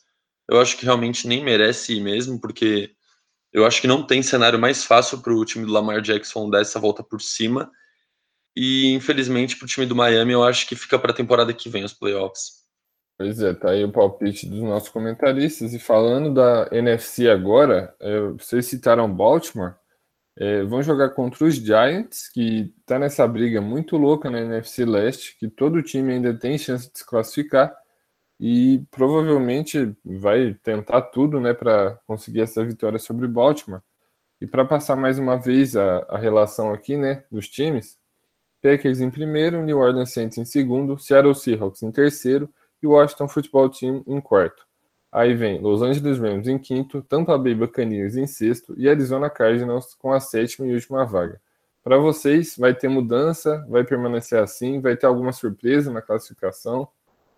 [0.49, 2.91] eu acho que realmente nem merece ir mesmo, porque
[3.53, 6.61] eu acho que não tem cenário mais fácil para o time do Lamar Jackson dar
[6.61, 7.69] essa volta por cima.
[8.55, 11.69] E infelizmente para o time do Miami, eu acho que fica para a temporada que
[11.69, 12.57] vem os playoffs.
[13.17, 15.73] Pois é, tá aí o palpite dos nossos comentaristas.
[15.73, 17.95] E falando da NFC agora,
[18.37, 19.75] vocês citaram Baltimore.
[20.39, 25.35] É, vão jogar contra os Giants, que tá nessa briga muito louca na NFC Leste,
[25.39, 27.75] que todo time ainda tem chance de se classificar
[28.39, 33.81] e provavelmente vai tentar tudo, né, para conseguir essa vitória sobre Baltimore.
[34.39, 37.97] E para passar mais uma vez a, a relação aqui, né, dos times,
[38.61, 42.47] Packers em primeiro, New Orleans Saints em segundo, Seattle Seahawks em terceiro
[42.81, 44.66] e Washington Football Team em quarto.
[45.17, 49.95] Aí vem Los Angeles Rams em quinto, Tampa Bay Buccaneers em sexto e Arizona Cardinals
[49.95, 51.41] com a sétima e última vaga.
[51.83, 53.65] Para vocês, vai ter mudança?
[53.67, 54.79] Vai permanecer assim?
[54.79, 56.87] Vai ter alguma surpresa na classificação?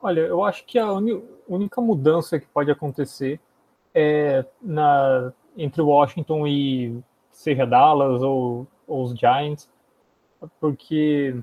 [0.02, 0.92] Olha, eu acho que a
[1.48, 3.40] única mudança que pode acontecer
[3.96, 7.00] é na, entre Washington e
[7.32, 9.70] seja Dallas ou, ou os Giants,
[10.60, 11.34] porque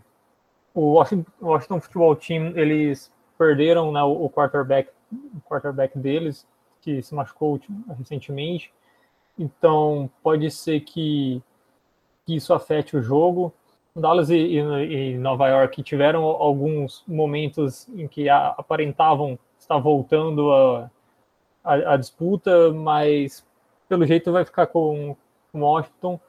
[0.74, 1.00] o
[1.40, 4.90] Washington, Football Team eles perderam né, o quarterback,
[5.34, 6.46] o quarterback deles
[6.80, 7.60] que se machucou
[7.98, 8.72] recentemente,
[9.38, 11.42] então pode ser que,
[12.24, 13.52] que isso afete o jogo.
[13.94, 20.52] Dallas e, e, e, Nova York tiveram alguns momentos em que a, aparentavam estar voltando
[20.52, 20.90] a,
[21.64, 23.44] a, a, disputa, mas
[23.88, 25.16] pelo jeito vai ficar com,
[25.50, 26.20] com Washington.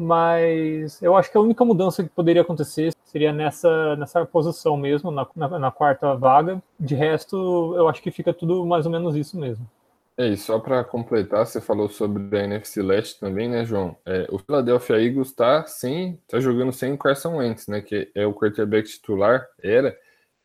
[0.00, 5.10] Mas eu acho que a única mudança que poderia acontecer seria nessa, nessa posição mesmo,
[5.10, 6.62] na, na, na quarta vaga.
[6.78, 9.68] De resto, eu acho que fica tudo mais ou menos isso mesmo.
[10.16, 13.96] É, e só para completar, você falou sobre a NFC Leste também, né, João?
[14.06, 18.24] É, o Philadelphia Eagles está sem, tá jogando sem o Carson Wentz, né, que é
[18.24, 19.96] o quarterback titular, era,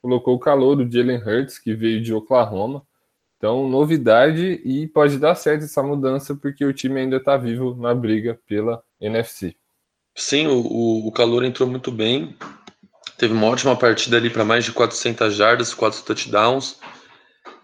[0.02, 2.84] colocou o calor do Jalen Hurts, que veio de Oklahoma.
[3.38, 7.94] Então, novidade e pode dar certo essa mudança, porque o time ainda está vivo na
[7.94, 9.56] briga pela NFC.
[10.16, 12.38] Sim, o, o calor entrou muito bem.
[13.18, 16.80] Teve uma ótima partida ali para mais de 400 jardas, 4 touchdowns.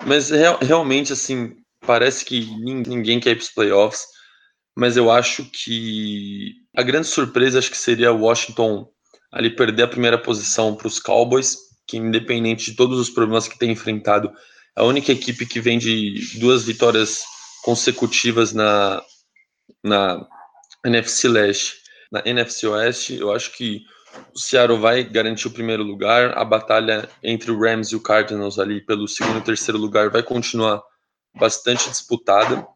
[0.06, 4.06] Mas real, realmente, assim, parece que ninguém quer ir para os playoffs,
[4.76, 8.88] mas eu acho que a grande surpresa acho que seria o Washington
[9.32, 13.58] ali perder a primeira posição para os Cowboys, que independente de todos os problemas que
[13.58, 14.32] tem enfrentado,
[14.78, 17.24] é a única equipe que vem de duas vitórias
[17.64, 19.02] consecutivas na,
[19.84, 20.28] na
[20.86, 21.76] NFC Leste,
[22.12, 23.84] na NFC Oeste, eu acho que
[24.34, 28.58] o Seattle vai garantir o primeiro lugar, a batalha entre o Rams e o Cardinals
[28.58, 30.82] ali pelo segundo e terceiro lugar vai continuar
[31.36, 32.68] bastante disputada,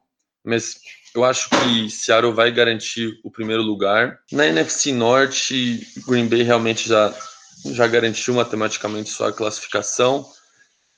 [0.44, 0.76] mas
[1.16, 4.20] eu acho que Seattle vai garantir o primeiro lugar.
[4.32, 7.14] Na NFC Norte, Green Bay realmente já,
[7.66, 10.26] já garantiu matematicamente sua classificação.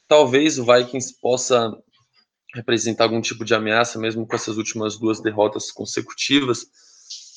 [0.07, 1.71] Talvez o Vikings possa
[2.53, 6.65] representar algum tipo de ameaça, mesmo com essas últimas duas derrotas consecutivas.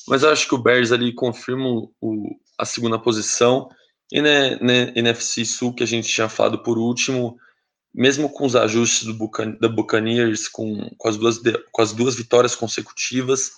[0.07, 1.67] Mas eu acho que o Bears ali confirma
[2.01, 3.69] o, a segunda posição.
[4.11, 7.37] E na, na NFC Sul, que a gente tinha falado por último,
[7.93, 11.39] mesmo com os ajustes do Bucan da Buccaneers, com, com, as duas,
[11.71, 13.51] com as duas vitórias consecutivas,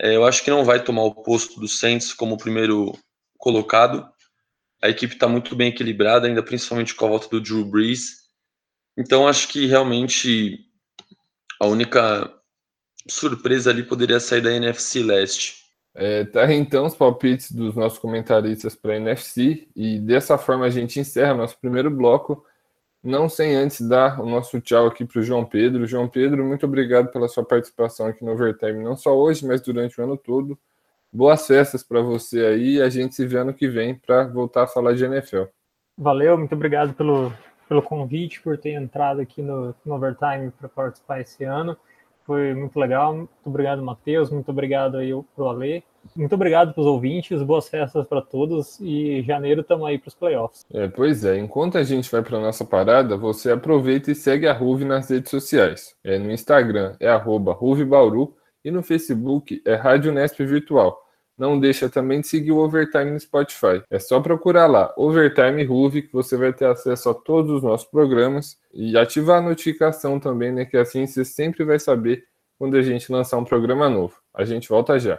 [0.00, 2.96] é, eu acho que não vai tomar o posto do Saints como primeiro
[3.36, 4.08] colocado.
[4.82, 8.20] A equipe está muito bem equilibrada, ainda principalmente com a volta do Drew Brees.
[8.96, 10.66] Então acho que realmente
[11.60, 12.32] a única
[13.08, 15.59] surpresa ali poderia sair da NFC Leste.
[15.94, 20.70] É, tá então os palpites dos nossos comentaristas para a NFC e dessa forma a
[20.70, 22.44] gente encerra nosso primeiro bloco
[23.02, 25.86] não sem antes dar o nosso tchau aqui para o João Pedro.
[25.86, 30.00] João Pedro, muito obrigado pela sua participação aqui no Overtime, não só hoje, mas durante
[30.00, 30.58] o ano todo.
[31.12, 34.66] Boas festas para você aí a gente se vê ano que vem para voltar a
[34.66, 35.44] falar de NFL.
[35.96, 37.32] Valeu, muito obrigado pelo,
[37.68, 41.76] pelo convite, por ter entrado aqui no, no Overtime para participar esse ano.
[42.30, 43.12] Foi muito legal.
[43.12, 44.30] Muito obrigado, Matheus.
[44.30, 45.82] Muito obrigado aí pro Ale.
[46.14, 50.14] Muito obrigado para os ouvintes, boas festas para todos e janeiro estamos aí para os
[50.14, 50.64] playoffs.
[50.72, 54.52] É, pois é, enquanto a gente vai para nossa parada, você aproveita e segue a
[54.52, 55.96] Ruve nas redes sociais.
[56.04, 60.96] É no Instagram é @ruvebauru e no Facebook é Rádio Nesp Virtual.
[61.40, 63.82] Não deixa também de seguir o Overtime no Spotify.
[63.90, 67.88] É só procurar lá, Overtime Ruve, que você vai ter acesso a todos os nossos
[67.88, 70.66] programas e ativar a notificação também, né?
[70.66, 72.24] Que assim você sempre vai saber
[72.58, 74.16] quando a gente lançar um programa novo.
[74.34, 75.18] A gente volta já.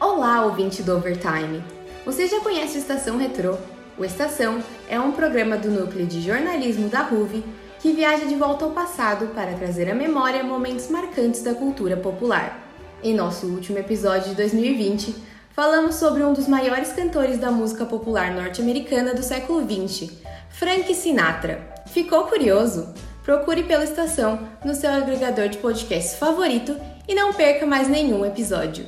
[0.00, 1.62] Olá, ouvinte do Overtime!
[2.04, 3.56] Você já conhece o Estação Retrô?
[3.96, 7.44] O Estação é um programa do núcleo de jornalismo da RUV
[7.78, 12.65] que viaja de volta ao passado para trazer à memória momentos marcantes da cultura popular.
[13.02, 15.14] Em nosso último episódio de 2020,
[15.50, 20.12] falamos sobre um dos maiores cantores da música popular norte-americana do século XX,
[20.50, 21.74] Frank Sinatra.
[21.86, 22.92] Ficou curioso?
[23.26, 26.76] procure pela estação no seu agregador de podcast favorito
[27.08, 28.86] e não perca mais nenhum episódio.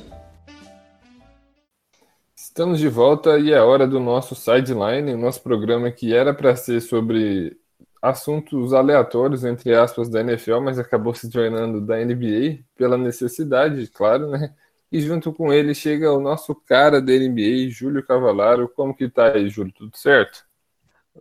[2.37, 6.55] Estamos de volta e é hora do nosso Sideline, o nosso programa que era para
[6.55, 7.57] ser sobre
[8.01, 14.29] assuntos aleatórios, entre aspas, da NFL, mas acabou se tornando da NBA pela necessidade, claro,
[14.29, 14.53] né?
[14.91, 18.67] E junto com ele chega o nosso cara da NBA, Júlio Cavalaro.
[18.69, 19.71] Como que tá aí, Júlio?
[19.71, 20.45] Tudo certo?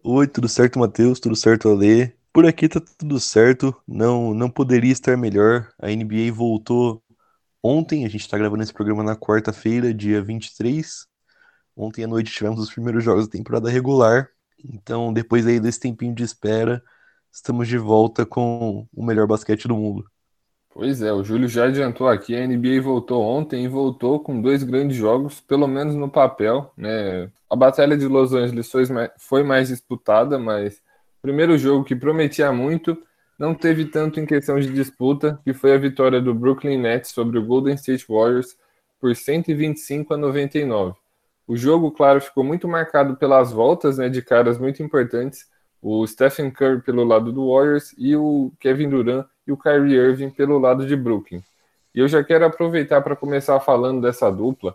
[0.02, 1.20] Oi, tudo certo, Matheus?
[1.20, 2.16] Tudo certo, Ale?
[2.32, 5.68] Por aqui tá tudo certo, não, não poderia estar melhor.
[5.78, 7.02] A NBA voltou
[7.62, 11.06] ontem, a gente está gravando esse programa na quarta-feira, dia 23.
[11.76, 14.30] Ontem à noite tivemos os primeiros jogos da temporada regular.
[14.64, 16.82] Então, depois aí desse tempinho de espera,
[17.30, 20.04] estamos de volta com o melhor basquete do mundo.
[20.70, 24.62] Pois é, o Júlio já adiantou aqui, a NBA voltou ontem e voltou com dois
[24.62, 27.30] grandes jogos, pelo menos no papel, né?
[27.50, 28.70] A Batalha de Los Angeles
[29.18, 30.80] foi mais disputada, mas
[31.20, 32.96] Primeiro jogo que prometia muito,
[33.38, 37.38] não teve tanto em questão de disputa, que foi a vitória do Brooklyn Nets sobre
[37.38, 38.56] o Golden State Warriors
[39.00, 40.96] por 125 a 99.
[41.48, 45.46] O jogo, claro, ficou muito marcado pelas voltas né, de caras muito importantes,
[45.80, 50.28] o Stephen Curry pelo lado do Warriors e o Kevin Durant e o Kyrie Irving
[50.28, 51.42] pelo lado de Brooklyn.
[51.94, 54.74] E eu já quero aproveitar para começar falando dessa dupla.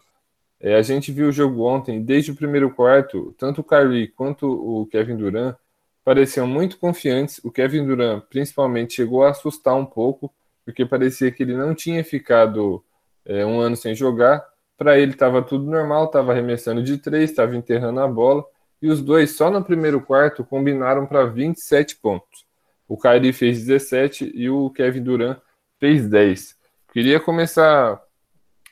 [0.59, 4.47] É, a gente viu o jogo ontem, desde o primeiro quarto, tanto o Kyrie quanto
[4.47, 5.55] o Kevin Durant
[6.03, 7.39] pareciam muito confiantes.
[7.43, 10.33] O Kevin Durant, principalmente, chegou a assustar um pouco,
[10.65, 12.83] porque parecia que ele não tinha ficado
[13.25, 14.43] é, um ano sem jogar.
[14.83, 18.43] Para ele estava tudo normal, estava arremessando de três, estava enterrando a bola.
[18.81, 22.45] E os dois, só no primeiro quarto, combinaram para 27 pontos.
[22.85, 25.39] O Kyrie fez 17 e o Kevin Durant
[25.79, 26.57] fez 10.
[26.91, 28.03] Queria começar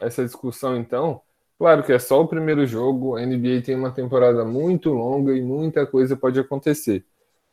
[0.01, 1.21] essa discussão então.
[1.57, 5.41] Claro que é só o primeiro jogo, a NBA tem uma temporada muito longa e
[5.41, 7.05] muita coisa pode acontecer.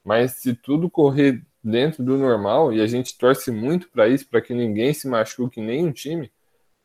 [0.04, 4.40] Mas se tudo correr dentro do normal, e a gente torce muito para isso, para
[4.40, 6.28] que ninguém se machuque, nenhum time,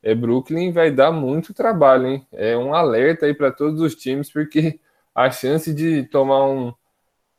[0.03, 2.27] é Brooklyn vai dar muito trabalho, hein?
[2.31, 4.79] É um alerta aí para todos os times, porque
[5.15, 6.73] a chance de tomar um,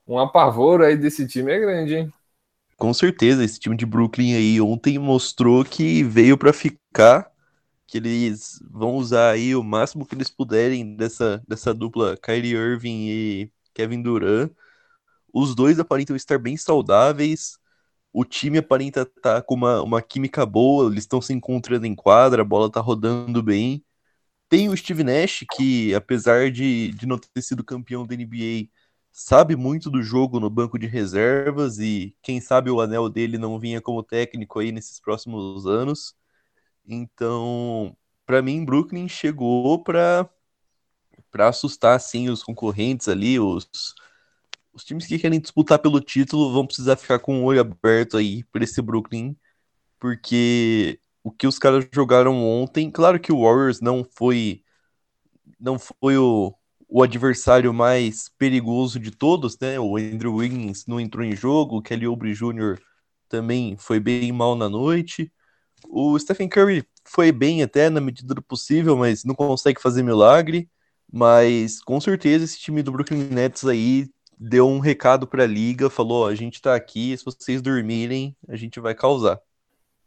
[0.06, 2.12] um apavoro aí desse time é grande, hein?
[2.76, 7.30] Com certeza, esse time de Brooklyn aí ontem mostrou que veio para ficar,
[7.86, 13.08] que eles vão usar aí o máximo que eles puderem dessa, dessa dupla Kyrie Irving
[13.08, 14.50] e Kevin Durant
[15.34, 17.58] os dois aparentam estar bem saudáveis.
[18.14, 21.96] O time aparenta estar tá com uma, uma química boa, eles estão se encontrando em
[21.96, 23.84] quadra, a bola está rodando bem.
[24.48, 28.68] Tem o Steve Nash, que apesar de, de não ter sido campeão da NBA,
[29.12, 33.58] sabe muito do jogo no banco de reservas e quem sabe o anel dele não
[33.58, 36.14] vinha como técnico aí nesses próximos anos.
[36.86, 37.96] Então,
[38.26, 40.28] para mim, Brooklyn chegou para
[41.30, 43.68] para assustar assim os concorrentes ali, os
[44.74, 48.44] os times que querem disputar pelo título vão precisar ficar com o olho aberto aí
[48.44, 49.36] para esse Brooklyn,
[49.98, 54.62] porque o que os caras jogaram ontem, claro que o Warriors não foi
[55.58, 56.54] não foi o,
[56.88, 59.78] o adversário mais perigoso de todos, né?
[59.80, 62.78] O Andrew Wiggins não entrou em jogo, o Kelly Oubre Jr.
[63.28, 65.32] também foi bem mal na noite.
[65.88, 70.68] O Stephen Curry foi bem até na medida do possível, mas não consegue fazer milagre.
[71.12, 74.08] Mas com certeza esse time do Brooklyn Nets aí
[74.38, 78.56] deu um recado para a liga, falou: a gente está aqui, se vocês dormirem, a
[78.56, 79.40] gente vai causar.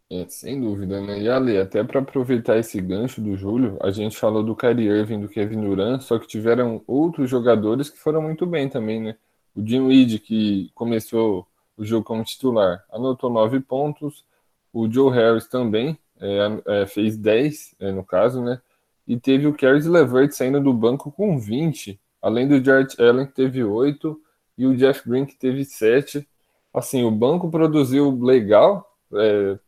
[0.10, 1.20] É, sem dúvida, né?
[1.20, 5.20] E Ali, até para aproveitar esse gancho do Júlio, a gente falou do Kyrie Irving,
[5.20, 9.18] do Kevin Durant, só que tiveram outros jogadores que foram muito bem também, né?
[9.54, 14.26] O Jim Weed, que começou o jogo como titular, anotou nove pontos.
[14.72, 18.62] O Joe Harris também é, é, fez 10, é, no caso, né?
[19.08, 22.00] E teve o Caris LeVert saindo do banco com 20.
[22.21, 24.19] Além do Jarrett Allen, que teve oito,
[24.58, 26.27] e o Jeff Green, que teve sete.
[26.73, 29.60] Assim, o banco produziu legal, é,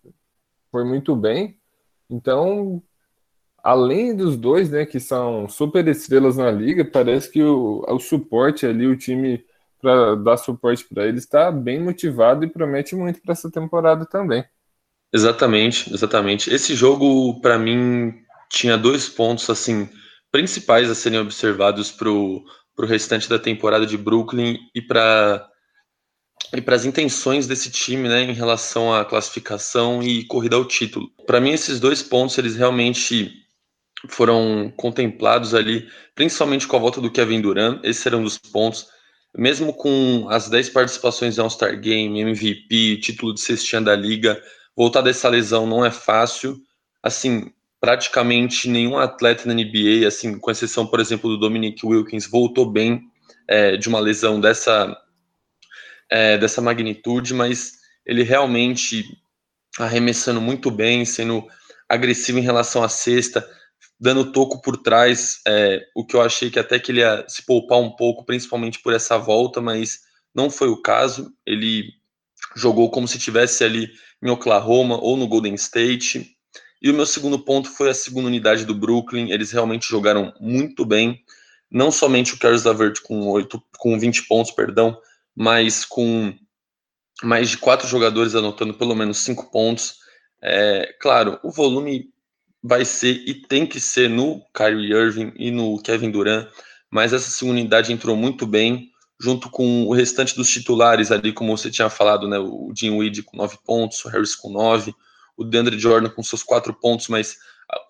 [0.71, 1.57] foi muito bem.
[2.09, 2.81] Então,
[3.63, 8.65] além dos dois, né, que são super estrelas na liga, parece que o, o suporte
[8.65, 9.43] ali, o time
[9.81, 14.43] para dar suporte para eles está bem motivado e promete muito para essa temporada também.
[15.11, 16.53] Exatamente, exatamente.
[16.53, 18.13] Esse jogo, para mim,
[18.49, 19.89] tinha dois pontos assim
[20.31, 22.45] principais a serem observados para o
[22.83, 25.45] restante da temporada de Brooklyn e para
[26.53, 31.11] e para as intenções desse time, né, em relação à classificação e corrida ao título.
[31.27, 33.31] Para mim, esses dois pontos eles realmente
[34.07, 37.81] foram contemplados ali, principalmente com a volta do Kevin Durant.
[37.83, 38.87] Esse era um dos pontos.
[39.37, 44.41] Mesmo com as 10 participações em All-Star Game, MVP, título de cestinha da liga,
[44.75, 46.57] voltar dessa lesão não é fácil.
[47.03, 52.69] Assim, praticamente nenhum atleta na NBA, assim, com exceção, por exemplo, do Dominic Wilkins, voltou
[52.69, 53.01] bem
[53.47, 54.95] é, de uma lesão dessa,
[56.09, 57.73] é, dessa magnitude, mas
[58.05, 59.05] ele realmente
[59.77, 61.47] arremessando muito bem, sendo
[61.87, 63.47] agressivo em relação à cesta,
[63.99, 67.45] dando toco por trás, é, o que eu achei que até que ele ia se
[67.45, 69.99] poupar um pouco, principalmente por essa volta, mas
[70.33, 71.33] não foi o caso.
[71.45, 71.91] Ele
[72.55, 73.89] jogou como se tivesse ali
[74.23, 76.35] em Oklahoma ou no Golden State.
[76.81, 79.31] E o meu segundo ponto foi a segunda unidade do Brooklyn.
[79.31, 81.23] Eles realmente jogaram muito bem.
[81.69, 84.97] Não somente o Caris LeVert com, 8, com 20 pontos, perdão,
[85.35, 86.33] mas com
[87.21, 89.99] mais de quatro jogadores anotando pelo menos cinco pontos.
[90.41, 92.09] É, claro, o volume
[92.63, 96.47] vai ser e tem que ser no Kyrie Irving e no Kevin Durant,
[96.89, 101.55] mas essa segunda unidade entrou muito bem, junto com o restante dos titulares ali, como
[101.55, 104.93] você tinha falado, né, o Jim Weed com nove pontos, o Harris com nove,
[105.39, 107.37] o DeAndre Jordan com seus quatro pontos, mas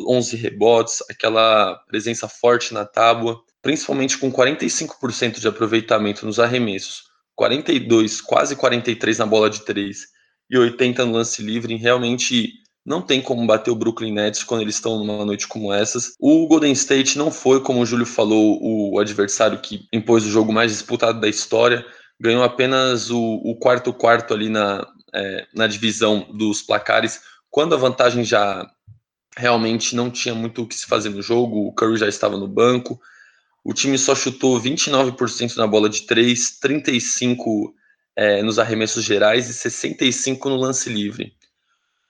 [0.01, 7.03] 11 rebotes, aquela presença forte na tábua, principalmente com 45% de aproveitamento nos arremessos,
[7.35, 10.07] 42, quase 43 na bola de três
[10.49, 12.53] e 80 no lance livre, realmente
[12.85, 16.15] não tem como bater o Brooklyn Nets quando eles estão numa noite como essas.
[16.19, 20.51] O Golden State não foi, como o Júlio falou, o adversário que impôs o jogo
[20.51, 21.85] mais disputado da história.
[22.19, 27.77] Ganhou apenas o, o quarto quarto ali na, é, na divisão dos placares, quando a
[27.77, 28.69] vantagem já
[29.35, 31.67] realmente não tinha muito o que se fazer no jogo.
[31.67, 32.99] O Curry já estava no banco.
[33.63, 37.73] O time só chutou 29% na bola de 3, 35%
[38.15, 41.33] é, nos arremessos gerais e 65% no lance livre.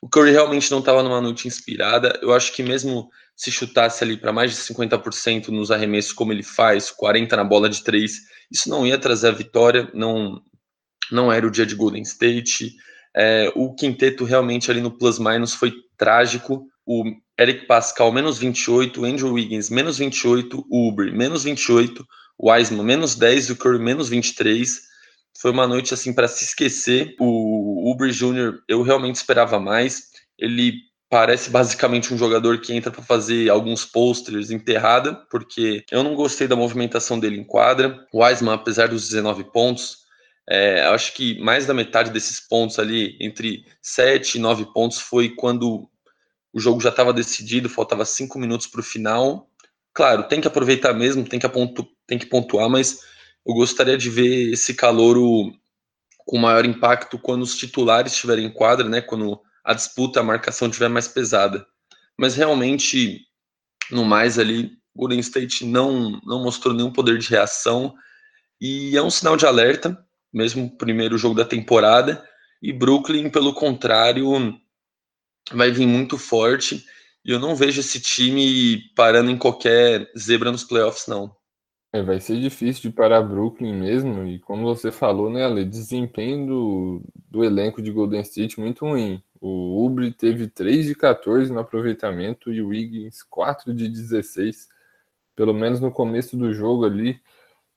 [0.02, 2.18] O Curry realmente não estava numa noite inspirada.
[2.22, 6.44] Eu acho que mesmo se chutasse ali para mais de 50% nos arremessos, como ele
[6.44, 8.12] faz, 40% na bola de 3,
[8.52, 9.90] isso não ia trazer a vitória.
[9.94, 10.42] Não,
[11.12, 12.76] não era o dia de Golden State.
[13.16, 16.66] É, o quinteto realmente ali no plus-minus foi trágico.
[16.86, 17.04] O
[17.40, 22.06] Eric Pascal, menos 28, Andrew Wiggins, menos 28, Uber, menos 28,
[22.42, 24.90] Wiseman, menos 10 e o Curry, menos 23
[25.40, 27.16] foi uma noite assim para se esquecer.
[27.20, 28.60] O Uber Jr.
[28.68, 30.10] eu realmente esperava mais.
[30.38, 30.74] Ele
[31.10, 36.48] parece basicamente um jogador que entra para fazer alguns posters enterrada, porque eu não gostei
[36.48, 38.06] da movimentação dele em quadra.
[38.14, 40.00] O Wiseman, apesar dos 19 pontos,
[40.50, 45.30] é, acho que mais da metade desses pontos ali, entre 7 e 9 pontos, foi
[45.30, 45.88] quando
[46.52, 49.48] o jogo já estava decidido, faltava 5 minutos para o final.
[49.94, 53.02] Claro, tem que aproveitar mesmo, tem que, apontu tem que pontuar, mas
[53.46, 55.54] eu gostaria de ver esse calouro
[56.26, 59.02] com maior impacto quando os titulares estiverem em quadra, né?
[59.02, 61.66] Quando a disputa, a marcação estiver mais pesada.
[62.18, 63.22] Mas realmente,
[63.92, 67.94] no mais ali, Golden State não, não mostrou nenhum poder de reação
[68.60, 69.98] e é um sinal de alerta,
[70.34, 72.24] mesmo primeiro jogo da temporada.
[72.62, 74.28] E Brooklyn, pelo contrário,
[75.52, 76.86] vai vir muito forte.
[77.24, 81.36] E eu não vejo esse time parando em qualquer zebra nos playoffs, não.
[81.92, 86.46] É, vai ser difícil de parar Brooklyn mesmo, e como você falou, né, Ale, desempenho
[86.46, 89.24] do, do elenco de Golden State muito ruim.
[89.42, 94.68] O Ubre teve 3 de 14 no aproveitamento e o Wiggins 4 de 16.
[95.36, 97.20] Pelo menos no começo do jogo ali,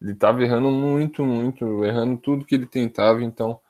[0.02, 3.22] ele estava errando muito, muito, errando tudo que ele tentava.
[3.22, 3.60] Então,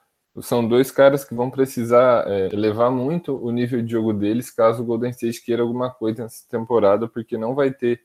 [0.41, 4.83] são dois caras que vão precisar é, elevar muito o nível de jogo deles caso
[4.83, 8.01] o Golden State queira alguma coisa nessa temporada, porque não vai ter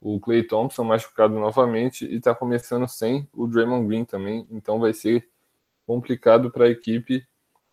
[0.00, 4.92] o Clay Thompson machucado novamente e está começando sem o Draymond Green também, então vai
[4.92, 5.26] ser
[5.86, 7.24] complicado para a equipe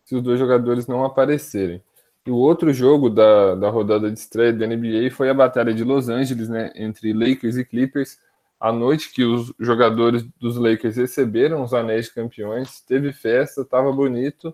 [0.06, 1.84] se os dois jogadores não aparecerem.
[2.26, 5.84] E o outro jogo da, da rodada de estreia da NBA foi a batalha de
[5.84, 8.20] Los Angeles, né, entre Lakers e Clippers.
[8.60, 13.92] A noite que os jogadores dos Lakers receberam os anéis de campeões, teve festa, estava
[13.92, 14.54] bonito,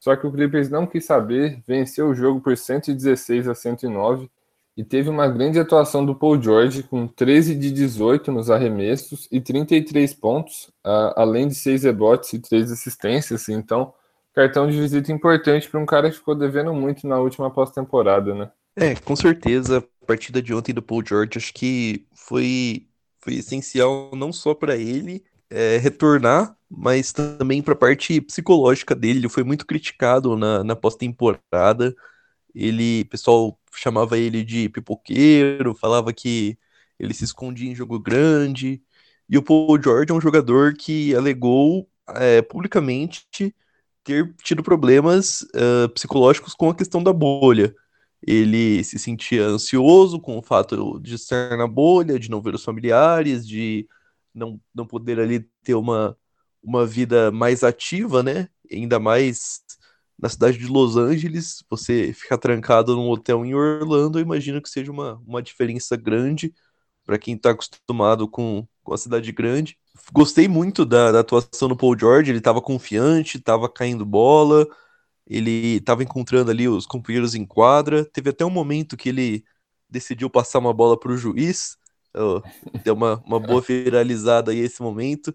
[0.00, 4.30] só que o Clippers não quis saber, venceu o jogo por 116 a 109
[4.74, 9.38] e teve uma grande atuação do Paul George, com 13 de 18 nos arremessos e
[9.38, 13.50] 33 pontos, além de 6 rebotes e 3 assistências.
[13.50, 13.92] Então,
[14.34, 18.50] cartão de visita importante para um cara que ficou devendo muito na última pós-temporada, né?
[18.74, 19.84] É, com certeza.
[20.02, 22.86] A partida de ontem do Paul George acho que foi,
[23.22, 29.20] foi essencial não só para ele é, retornar, mas também para a parte psicológica dele.
[29.20, 31.94] Ele foi muito criticado na, na pós-temporada.
[32.54, 36.58] Ele, pessoal chamava ele de pipoqueiro, falava que
[36.98, 38.82] ele se escondia em jogo grande.
[39.28, 43.26] E o Paul George é um jogador que alegou é, publicamente
[44.04, 47.74] ter tido problemas uh, psicológicos com a questão da bolha.
[48.26, 52.64] Ele se sentia ansioso com o fato de estar na bolha, de não ver os
[52.64, 53.88] familiares, de
[54.34, 56.16] não, não poder ali ter uma,
[56.62, 58.48] uma vida mais ativa, né?
[58.70, 59.62] Ainda mais
[60.18, 64.70] na cidade de Los Angeles, você ficar trancado num hotel em Orlando, eu imagino que
[64.70, 66.54] seja uma, uma diferença grande
[67.04, 69.76] para quem está acostumado com, com a cidade grande.
[70.12, 74.66] Gostei muito da, da atuação do Paul George, ele estava confiante, estava caindo bola,
[75.26, 78.04] ele estava encontrando ali os companheiros em quadra.
[78.04, 79.44] Teve até um momento que ele
[79.88, 81.76] decidiu passar uma bola para o juiz.
[82.14, 82.40] Oh,
[82.84, 85.34] deu uma, uma boa viralizada aí esse momento.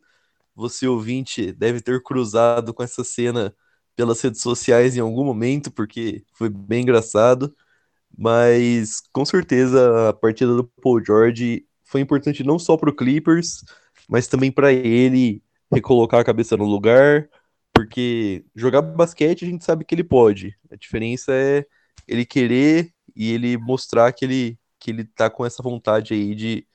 [0.55, 3.55] Você, ouvinte, deve ter cruzado com essa cena
[3.95, 7.55] pelas redes sociais em algum momento, porque foi bem engraçado.
[8.17, 13.63] Mas com certeza a partida do Paul George foi importante não só para o Clippers,
[14.09, 17.29] mas também para ele recolocar a cabeça no lugar,
[17.77, 20.57] porque jogar basquete a gente sabe que ele pode.
[20.71, 21.63] A diferença é
[22.07, 26.67] ele querer e ele mostrar que ele que ele tá com essa vontade aí de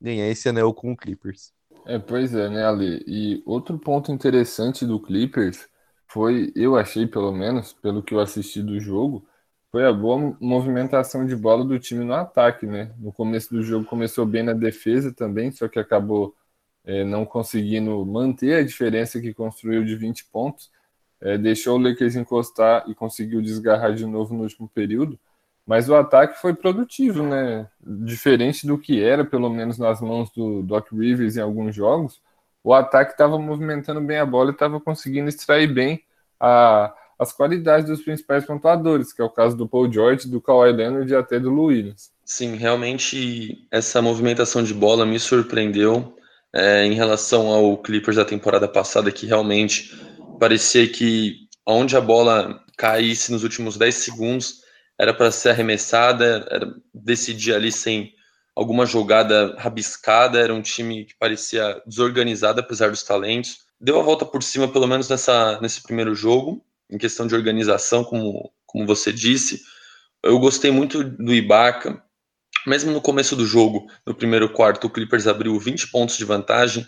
[0.00, 1.52] ganhar esse anel com o Clippers.
[1.84, 3.04] É, pois é, né, Ali?
[3.06, 5.68] E outro ponto interessante do Clippers
[6.08, 9.26] foi, eu achei pelo menos, pelo que eu assisti do jogo,
[9.70, 12.94] foi a boa movimentação de bola do time no ataque, né?
[12.98, 16.34] No começo do jogo começou bem na defesa também, só que acabou
[16.86, 20.70] é, não conseguindo manter a diferença que construiu de 20 pontos.
[21.20, 25.18] É, deixou o Lakers encostar e conseguiu desgarrar de novo no último período.
[25.66, 27.68] Mas o ataque foi produtivo, né?
[27.84, 32.22] Diferente do que era, pelo menos nas mãos do Doc Rivers em alguns jogos,
[32.62, 36.02] o ataque estava movimentando bem a bola e estava conseguindo extrair bem
[36.38, 40.70] a, as qualidades dos principais pontuadores, que é o caso do Paul George, do Kawhi
[40.70, 42.12] Leonard e até do Williams.
[42.24, 46.16] Sim, realmente essa movimentação de bola me surpreendeu
[46.54, 49.94] é, em relação ao Clippers da temporada passada, que realmente
[50.38, 54.60] parecia que onde a bola caísse nos últimos 10 segundos
[54.98, 58.12] era para ser arremessada, era decidir ali sem
[58.54, 63.66] alguma jogada rabiscada, era um time que parecia desorganizado apesar dos talentos.
[63.78, 68.02] Deu a volta por cima, pelo menos nessa, nesse primeiro jogo, em questão de organização,
[68.02, 69.60] como, como você disse.
[70.22, 72.02] Eu gostei muito do Ibaka,
[72.66, 76.86] mesmo no começo do jogo, no primeiro quarto, o Clippers abriu 20 pontos de vantagem.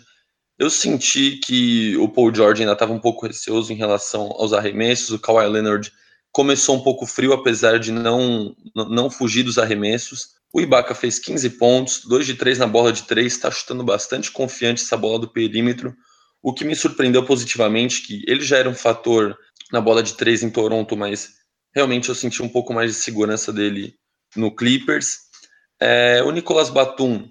[0.57, 5.11] Eu senti que o Paul George ainda estava um pouco receoso em relação aos arremessos.
[5.11, 5.91] O Kawhi Leonard
[6.31, 10.39] começou um pouco frio, apesar de não, não fugir dos arremessos.
[10.51, 14.31] O Ibaka fez 15 pontos, 2 de 3 na bola de 3, está chutando bastante
[14.31, 15.95] confiante essa bola do perímetro.
[16.41, 19.37] O que me surpreendeu positivamente, que ele já era um fator
[19.71, 21.29] na bola de 3 em Toronto, mas
[21.73, 23.95] realmente eu senti um pouco mais de segurança dele
[24.35, 25.28] no Clippers.
[25.81, 27.29] É, o Nicolas Batum,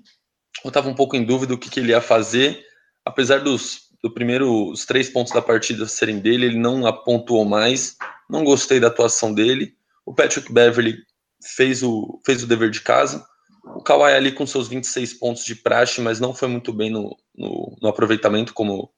[0.65, 2.65] eu estava um pouco em dúvida do que, que ele ia fazer,
[3.05, 7.97] apesar dos do primeiro, os três pontos da partida serem dele, ele não apontou mais,
[8.31, 9.75] não gostei da atuação dele.
[10.07, 10.99] O Patrick Beverly
[11.43, 13.25] fez o, fez o dever de casa.
[13.65, 17.17] O Kawhi ali com seus 26 pontos de praxe, mas não foi muito bem no,
[17.35, 18.91] no, no aproveitamento, como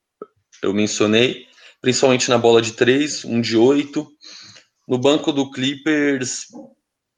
[0.63, 1.47] eu mencionei,
[1.81, 4.07] principalmente na bola de 3, um de 8.
[4.87, 6.49] No banco do Clippers,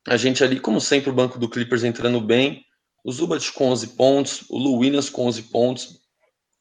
[0.09, 2.65] a gente ali, como sempre, o banco do Clippers entrando bem.
[3.05, 6.01] O Zubat com 11 pontos, o Lu Williams com 11 pontos.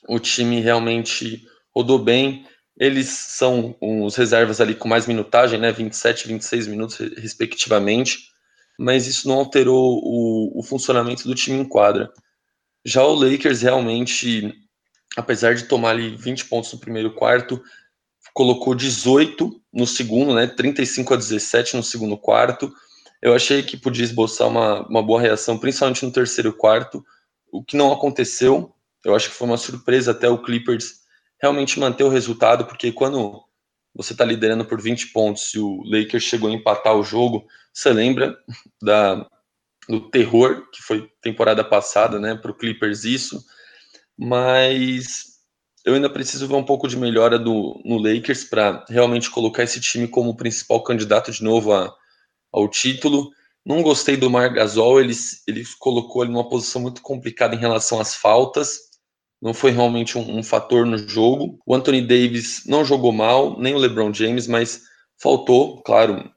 [0.07, 1.43] O time realmente
[1.75, 2.45] rodou bem.
[2.77, 5.71] Eles são os reservas ali com mais minutagem, né?
[5.71, 8.31] 27 e 26 minutos, respectivamente
[8.81, 12.11] mas isso não alterou o, o funcionamento do time em quadra.
[12.83, 14.51] Já o Lakers realmente,
[15.15, 17.61] apesar de tomar ali 20 pontos no primeiro quarto,
[18.33, 20.47] colocou 18 no segundo, né?
[20.47, 22.73] 35 a 17 no segundo quarto.
[23.21, 27.05] Eu achei que podia esboçar uma, uma boa reação, principalmente no terceiro quarto,
[27.51, 28.73] o que não aconteceu.
[29.05, 31.01] Eu acho que foi uma surpresa até o Clippers
[31.39, 33.43] realmente manter o resultado, porque quando
[33.93, 37.91] você está liderando por 20 pontos e o Lakers chegou a empatar o jogo, você
[37.91, 38.37] lembra
[38.81, 39.27] da,
[39.87, 43.43] do terror que foi temporada passada, né, para o Clippers isso,
[44.17, 45.31] mas
[45.83, 49.79] eu ainda preciso ver um pouco de melhora do, no Lakers para realmente colocar esse
[49.79, 51.93] time como principal candidato de novo a,
[52.51, 53.29] ao título.
[53.65, 55.13] Não gostei do Mar Gasol, ele,
[55.47, 58.91] ele colocou ele numa posição muito complicada em relação às faltas
[59.41, 61.59] não foi realmente um, um, fator no jogo.
[61.65, 64.83] O Anthony Davis não jogou mal, nem o LeBron James, mas
[65.19, 66.31] faltou, claro,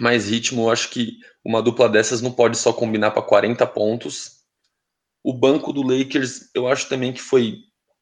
[0.00, 0.62] mais ritmo.
[0.62, 4.38] Eu acho que uma dupla dessas não pode só combinar para 40 pontos.
[5.22, 7.58] O banco do Lakers, eu acho também que foi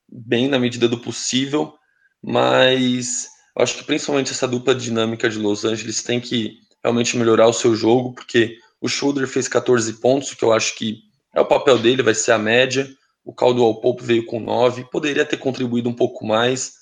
[0.08, 1.74] bem na medida do possível,
[2.22, 7.48] mas eu acho que principalmente essa dupla dinâmica de Los Angeles tem que realmente melhorar
[7.48, 11.00] o seu jogo, porque o Schroeder fez 14 pontos, que eu acho que
[11.34, 12.88] é o papel dele, vai ser a média.
[13.24, 16.74] O Caldwell Pope veio com 9, poderia ter contribuído um pouco mais,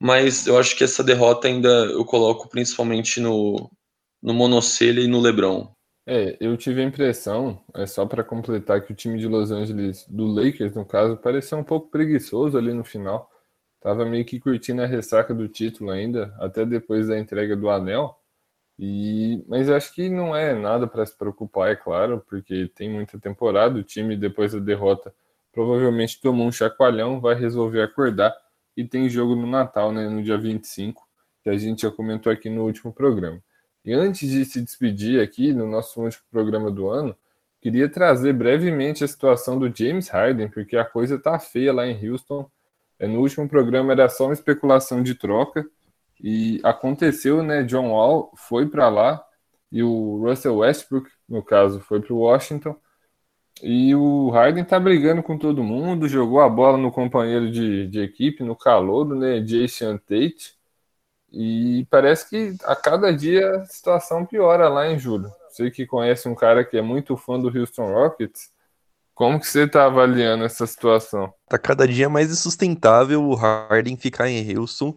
[0.00, 3.70] mas eu acho que essa derrota ainda eu coloco principalmente no,
[4.20, 5.72] no Monocelha e no LeBron.
[6.04, 10.04] É, eu tive a impressão, é só para completar, que o time de Los Angeles,
[10.08, 13.30] do Lakers no caso, parecia um pouco preguiçoso ali no final.
[13.80, 18.17] Tava meio que curtindo a ressaca do título ainda, até depois da entrega do anel.
[18.78, 23.18] E, mas acho que não é nada para se preocupar, é claro, porque tem muita
[23.18, 23.78] temporada.
[23.78, 25.12] O time, depois da derrota,
[25.52, 28.32] provavelmente tomou um chacoalhão, vai resolver acordar
[28.76, 31.04] e tem jogo no Natal, né, no dia 25,
[31.42, 33.42] que a gente já comentou aqui no último programa.
[33.84, 37.16] E antes de se despedir aqui no nosso último programa do ano,
[37.60, 42.08] queria trazer brevemente a situação do James Harden, porque a coisa tá feia lá em
[42.08, 42.48] Houston.
[43.00, 45.66] É, no último programa era só uma especulação de troca
[46.20, 47.62] e aconteceu, né?
[47.62, 49.24] John Wall foi para lá
[49.70, 52.76] e o Russell Westbrook, no caso, foi para o Washington.
[53.62, 58.00] E o Harden tá brigando com todo mundo, jogou a bola no companheiro de, de
[58.00, 59.40] equipe, no calor, né?
[59.40, 60.56] Jason Tate.
[61.30, 65.30] E parece que a cada dia a situação piora lá em julho.
[65.50, 68.50] Você que conhece um cara que é muito fã do Houston Rockets,
[69.12, 71.34] como que você está avaliando essa situação?
[71.48, 74.94] Tá cada dia mais insustentável o Harden ficar em Houston.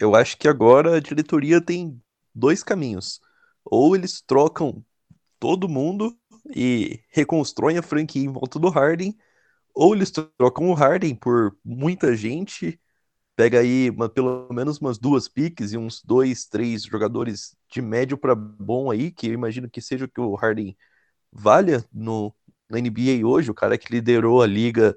[0.00, 2.02] Eu acho que agora a diretoria tem
[2.34, 3.20] dois caminhos.
[3.64, 4.84] Ou eles trocam
[5.40, 6.18] todo mundo
[6.56, 9.16] e reconstroem a franquia em volta do Harden,
[9.74, 12.80] ou eles trocam o Harden por muita gente,
[13.36, 18.18] pega aí uma, pelo menos umas duas piques e uns dois, três jogadores de médio
[18.18, 20.76] para bom aí, que eu imagino que seja o que o Harden
[21.32, 22.34] valha no,
[22.70, 24.96] na NBA hoje, o cara que liderou a liga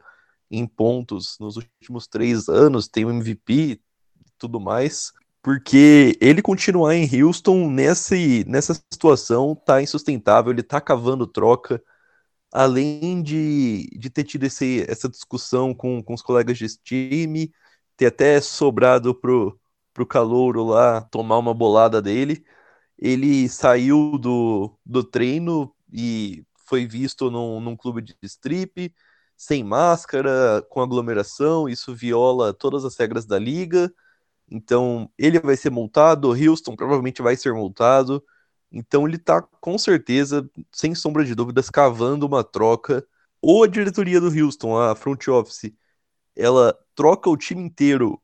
[0.52, 3.82] em pontos nos últimos três anos, tem o MVP
[4.44, 5.14] tudo mais
[5.44, 11.84] porque ele continuar em Houston nesse, nessa situação tá insustentável, ele tá cavando troca,
[12.52, 17.54] além de, de ter tido esse, essa discussão com, com os colegas de time,
[17.98, 19.60] ter até sobrado pro,
[19.94, 22.46] pro calouro lá tomar uma bolada dele,
[22.98, 28.94] ele saiu do, do treino e foi visto num, num clube de strip,
[29.36, 33.94] sem máscara, com aglomeração, isso viola todas as regras da liga,
[34.50, 38.24] então, ele vai ser multado, o Houston provavelmente vai ser multado.
[38.72, 43.06] Então, ele está com certeza, sem sombra de dúvidas, cavando uma troca.
[43.42, 45.74] Ou a diretoria do Houston, a front office,
[46.36, 48.22] ela troca o time inteiro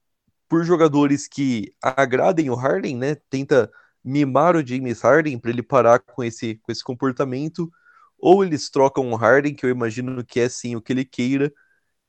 [0.47, 3.15] por jogadores que agradem o Harden, né?
[3.29, 3.71] Tenta
[4.03, 7.71] mimar o James Harden para ele parar com esse, com esse comportamento.
[8.17, 11.53] Ou eles trocam o Harden, que eu imagino que é sim o que ele queira,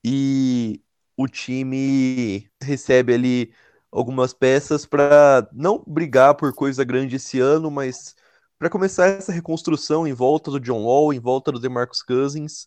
[0.05, 0.83] e
[1.17, 3.53] o time recebe ali
[3.91, 8.15] algumas peças para não brigar por coisa grande esse ano, mas
[8.59, 12.67] para começar essa reconstrução em volta do John Wall, em volta do DeMarcus Cousins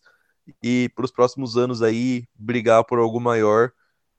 [0.62, 3.72] e para os próximos anos aí brigar por algo maior,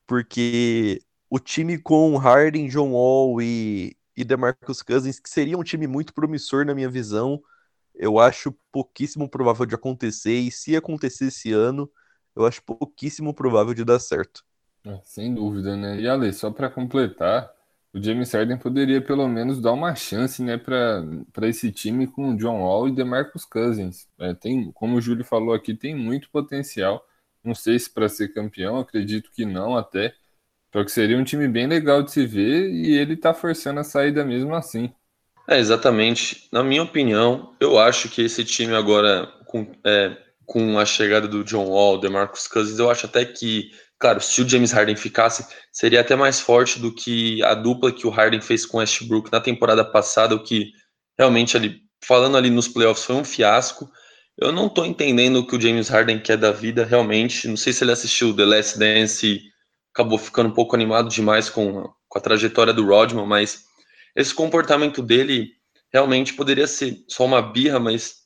[0.08, 5.88] porque o time com Harden, John Wall e, e DeMarcus Cousins, que seria um time
[5.88, 7.42] muito promissor na minha visão,
[7.94, 11.90] eu acho pouquíssimo provável de acontecer, e se acontecer esse ano,
[12.36, 14.44] eu acho pouquíssimo provável de dar certo.
[14.86, 16.00] É, sem dúvida, né?
[16.00, 17.52] E Ale, só para completar,
[17.92, 22.38] o James Harden poderia pelo menos dar uma chance, né, para esse time com o
[22.38, 24.08] John Wall e DeMarcus Cousins.
[24.20, 27.04] É, tem, como o Júlio falou aqui, tem muito potencial.
[27.44, 30.14] Não sei se para ser campeão, acredito que não até.
[30.74, 33.84] Só que seria um time bem legal de se ver e ele tá forçando a
[33.84, 34.94] saída mesmo assim.
[35.48, 36.50] É, exatamente.
[36.52, 41.44] Na minha opinião, eu acho que esse time agora, com, é, com a chegada do
[41.44, 46.02] John Wall, DeMarcus Cousins, eu acho até que Claro, se o James Harden ficasse, seria
[46.02, 49.40] até mais forte do que a dupla que o Harden fez com o Westbrook na
[49.40, 50.72] temporada passada, o que
[51.18, 53.90] realmente ali, falando ali nos playoffs, foi um fiasco.
[54.38, 57.48] Eu não tô entendendo o que o James Harden quer da vida, realmente.
[57.48, 59.42] Não sei se ele assistiu The Last Dance e
[59.94, 63.64] acabou ficando um pouco animado demais com, com a trajetória do Rodman, mas
[64.14, 65.52] esse comportamento dele
[65.92, 68.26] realmente poderia ser só uma birra, mas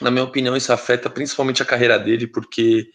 [0.00, 2.86] na minha opinião isso afeta principalmente a carreira dele, porque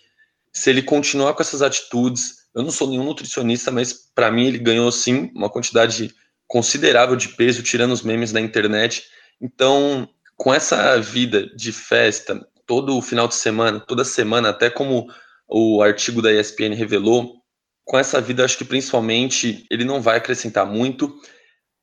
[0.54, 4.58] se ele continuar com essas atitudes, eu não sou nenhum nutricionista, mas para mim ele
[4.58, 6.14] ganhou sim uma quantidade
[6.48, 9.04] considerável de peso, tirando os memes da internet.
[9.40, 15.08] Então, com essa vida de festa, todo final de semana, toda semana, até como
[15.48, 17.36] o artigo da ESPN revelou,
[17.86, 21.14] com essa vida, acho que principalmente ele não vai acrescentar muito.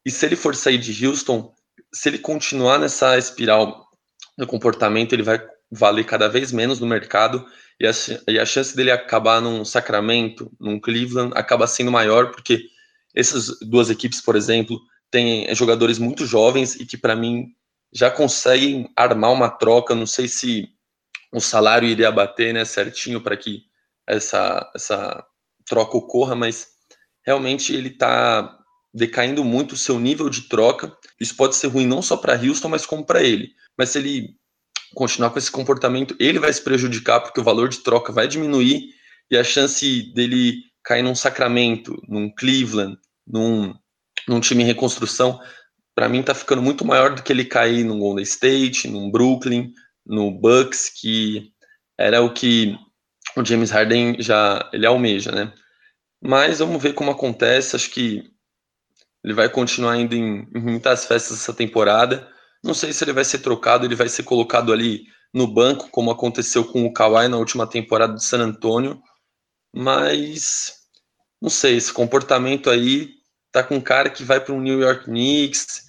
[0.05, 1.55] E se ele for sair de Houston,
[1.93, 3.89] se ele continuar nessa espiral
[4.37, 5.41] do comportamento, ele vai
[5.71, 7.47] valer cada vez menos no mercado
[7.81, 7.93] e a,
[8.29, 12.63] e a chance dele acabar num Sacramento, num Cleveland, acaba sendo maior, porque
[13.15, 17.47] essas duas equipes, por exemplo, têm jogadores muito jovens e que, para mim,
[17.93, 19.95] já conseguem armar uma troca.
[19.95, 20.69] Não sei se
[21.33, 23.63] o salário iria bater né, certinho para que
[24.07, 25.25] essa, essa
[25.65, 26.69] troca ocorra, mas
[27.25, 28.59] realmente ele está
[28.93, 30.97] decaindo muito o seu nível de troca.
[31.21, 33.53] Isso pode ser ruim não só para Houston, mas como para ele.
[33.77, 34.37] Mas se ele
[34.95, 38.91] continuar com esse comportamento, ele vai se prejudicar porque o valor de troca vai diminuir
[39.31, 43.75] e a chance dele cair num Sacramento, num Cleveland, num,
[44.29, 45.41] num time em reconstrução,
[45.95, 49.73] para mim tá ficando muito maior do que ele cair num Golden State, num Brooklyn,
[50.05, 51.53] no Bucks, que
[51.99, 52.77] era o que
[53.37, 55.53] o James Harden já ele almeja, né?
[56.27, 57.77] Mas vamos ver como acontece.
[57.77, 58.25] Acho que
[59.23, 62.27] Ele vai continuar indo em, em muitas festas essa temporada.
[62.65, 66.11] Não sei se ele vai ser trocado, ele vai ser colocado ali no banco, como
[66.11, 69.03] aconteceu com o Kawhi na última temporada de San Antonio.
[69.75, 70.73] Mas
[71.43, 73.11] não sei, esse comportamento aí
[73.53, 75.85] tá com um cara que vai para o New York Knicks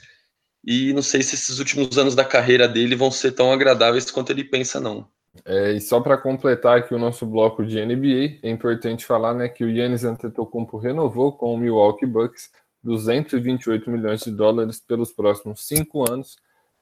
[0.66, 4.32] e não sei se esses últimos anos da carreira dele vão ser tão agradáveis quanto
[4.32, 5.08] ele pensa, não.
[5.46, 9.48] É, e só para completar aqui o nosso bloco de NBA, é importante falar né,
[9.48, 12.50] que o Yannis Antetokounmpo renovou com o Milwaukee Bucks
[12.84, 16.38] 228 milhões de dólares pelos próximos cinco anos.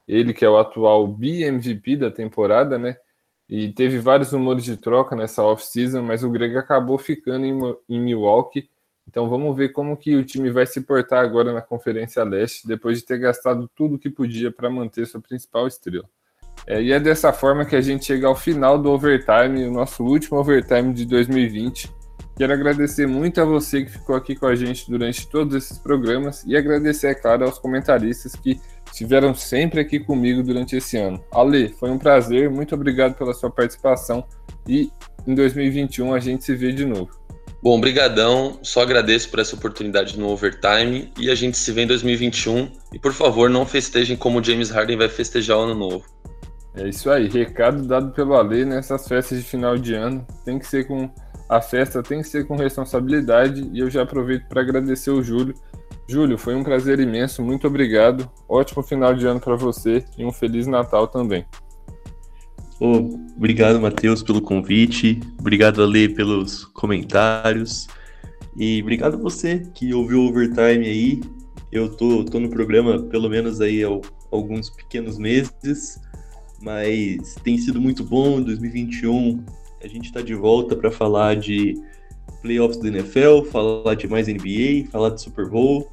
[0.07, 2.97] Ele que é o atual BMVP da temporada, né?
[3.49, 7.99] E teve vários rumores de troca nessa off-season, mas o Greg acabou ficando em, em
[7.99, 8.69] Milwaukee.
[9.07, 12.99] Então vamos ver como que o time vai se portar agora na Conferência Leste, depois
[12.99, 16.09] de ter gastado tudo que podia para manter sua principal estrela.
[16.65, 20.03] É, e é dessa forma que a gente chega ao final do overtime, o nosso
[20.03, 21.91] último overtime de 2020.
[22.37, 26.43] Quero agradecer muito a você que ficou aqui com a gente durante todos esses programas
[26.45, 28.59] e agradecer, é claro, aos comentaristas que
[28.93, 31.21] estiveram sempre aqui comigo durante esse ano.
[31.31, 34.23] Ale, foi um prazer, muito obrigado pela sua participação
[34.67, 34.91] e
[35.27, 37.09] em 2021 a gente se vê de novo.
[37.61, 41.87] Bom, brigadão, só agradeço por essa oportunidade no Overtime e a gente se vê em
[41.87, 46.05] 2021 e por favor não festejem como o James Harden vai festejar o ano novo.
[46.75, 50.25] É isso aí, recado dado pelo Ale nessas festas de final de ano.
[50.43, 51.09] Tem que ser com
[51.49, 55.53] a festa tem que ser com responsabilidade e eu já aproveito para agradecer o Júlio.
[56.07, 58.29] Júlio, foi um prazer imenso, muito obrigado.
[58.47, 61.45] Ótimo final de ano para você e um feliz Natal também.
[62.79, 65.19] Oh, obrigado, Matheus, pelo convite.
[65.39, 67.87] Obrigado, Ale, pelos comentários.
[68.57, 71.21] E obrigado você que ouviu o Overtime aí.
[71.71, 73.87] Eu tô, tô no programa pelo menos aí há
[74.31, 75.99] alguns pequenos meses
[76.63, 78.41] mas tem sido muito bom.
[78.41, 79.43] 2021
[79.83, 81.75] a gente está de volta para falar de
[82.41, 85.91] playoffs do NFL, falar de mais NBA, falar de Super Bowl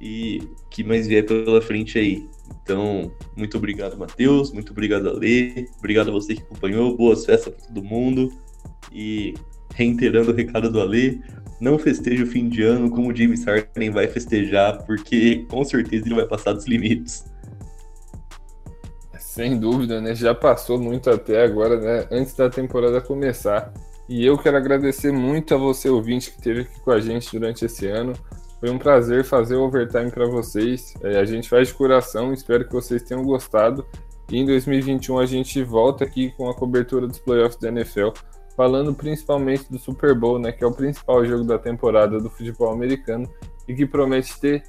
[0.00, 2.28] e que mais vier pela frente aí.
[2.62, 7.66] Então, muito obrigado, Matheus, muito obrigado, Ale, obrigado a você que acompanhou, boas festas para
[7.66, 8.32] todo mundo
[8.92, 9.34] e
[9.74, 11.22] reiterando o recado do Ale,
[11.60, 16.06] não festeje o fim de ano como o James Harden vai festejar, porque com certeza
[16.06, 17.24] ele vai passar dos limites.
[19.18, 20.14] Sem dúvida, né?
[20.14, 22.08] Já passou muito até agora, né?
[22.10, 23.72] Antes da temporada começar.
[24.08, 27.64] E eu quero agradecer muito a você, ouvinte, que esteve aqui com a gente durante
[27.64, 28.14] esse ano.
[28.60, 30.94] Foi um prazer fazer o overtime para vocês.
[31.02, 33.86] É, a gente faz de coração, espero que vocês tenham gostado.
[34.30, 38.08] E em 2021 a gente volta aqui com a cobertura dos playoffs da NFL,
[38.56, 42.72] falando principalmente do Super Bowl, né, que é o principal jogo da temporada do futebol
[42.72, 43.28] americano
[43.66, 44.62] e que promete ter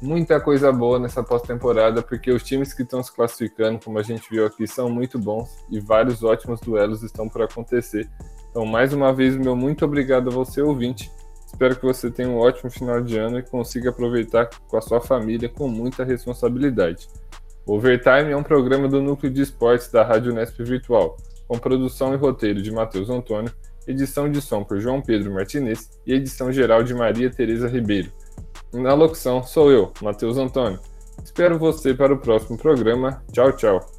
[0.00, 4.28] muita coisa boa nessa pós-temporada, porque os times que estão se classificando, como a gente
[4.30, 8.08] viu aqui, são muito bons e vários ótimos duelos estão por acontecer.
[8.50, 11.10] Então, mais uma vez, meu muito obrigado a você, ouvinte.
[11.54, 15.00] Espero que você tenha um ótimo final de ano e consiga aproveitar com a sua
[15.00, 17.06] família com muita responsabilidade.
[17.64, 22.16] Overtime é um programa do Núcleo de Esportes da Rádio Nesp Virtual, com produção e
[22.16, 23.52] roteiro de Matheus Antônio,
[23.86, 28.10] edição de som por João Pedro Martinez e edição geral de Maria Tereza Ribeiro.
[28.72, 30.80] Na locução sou eu, Matheus Antônio.
[31.22, 33.22] Espero você para o próximo programa.
[33.32, 33.93] Tchau, tchau.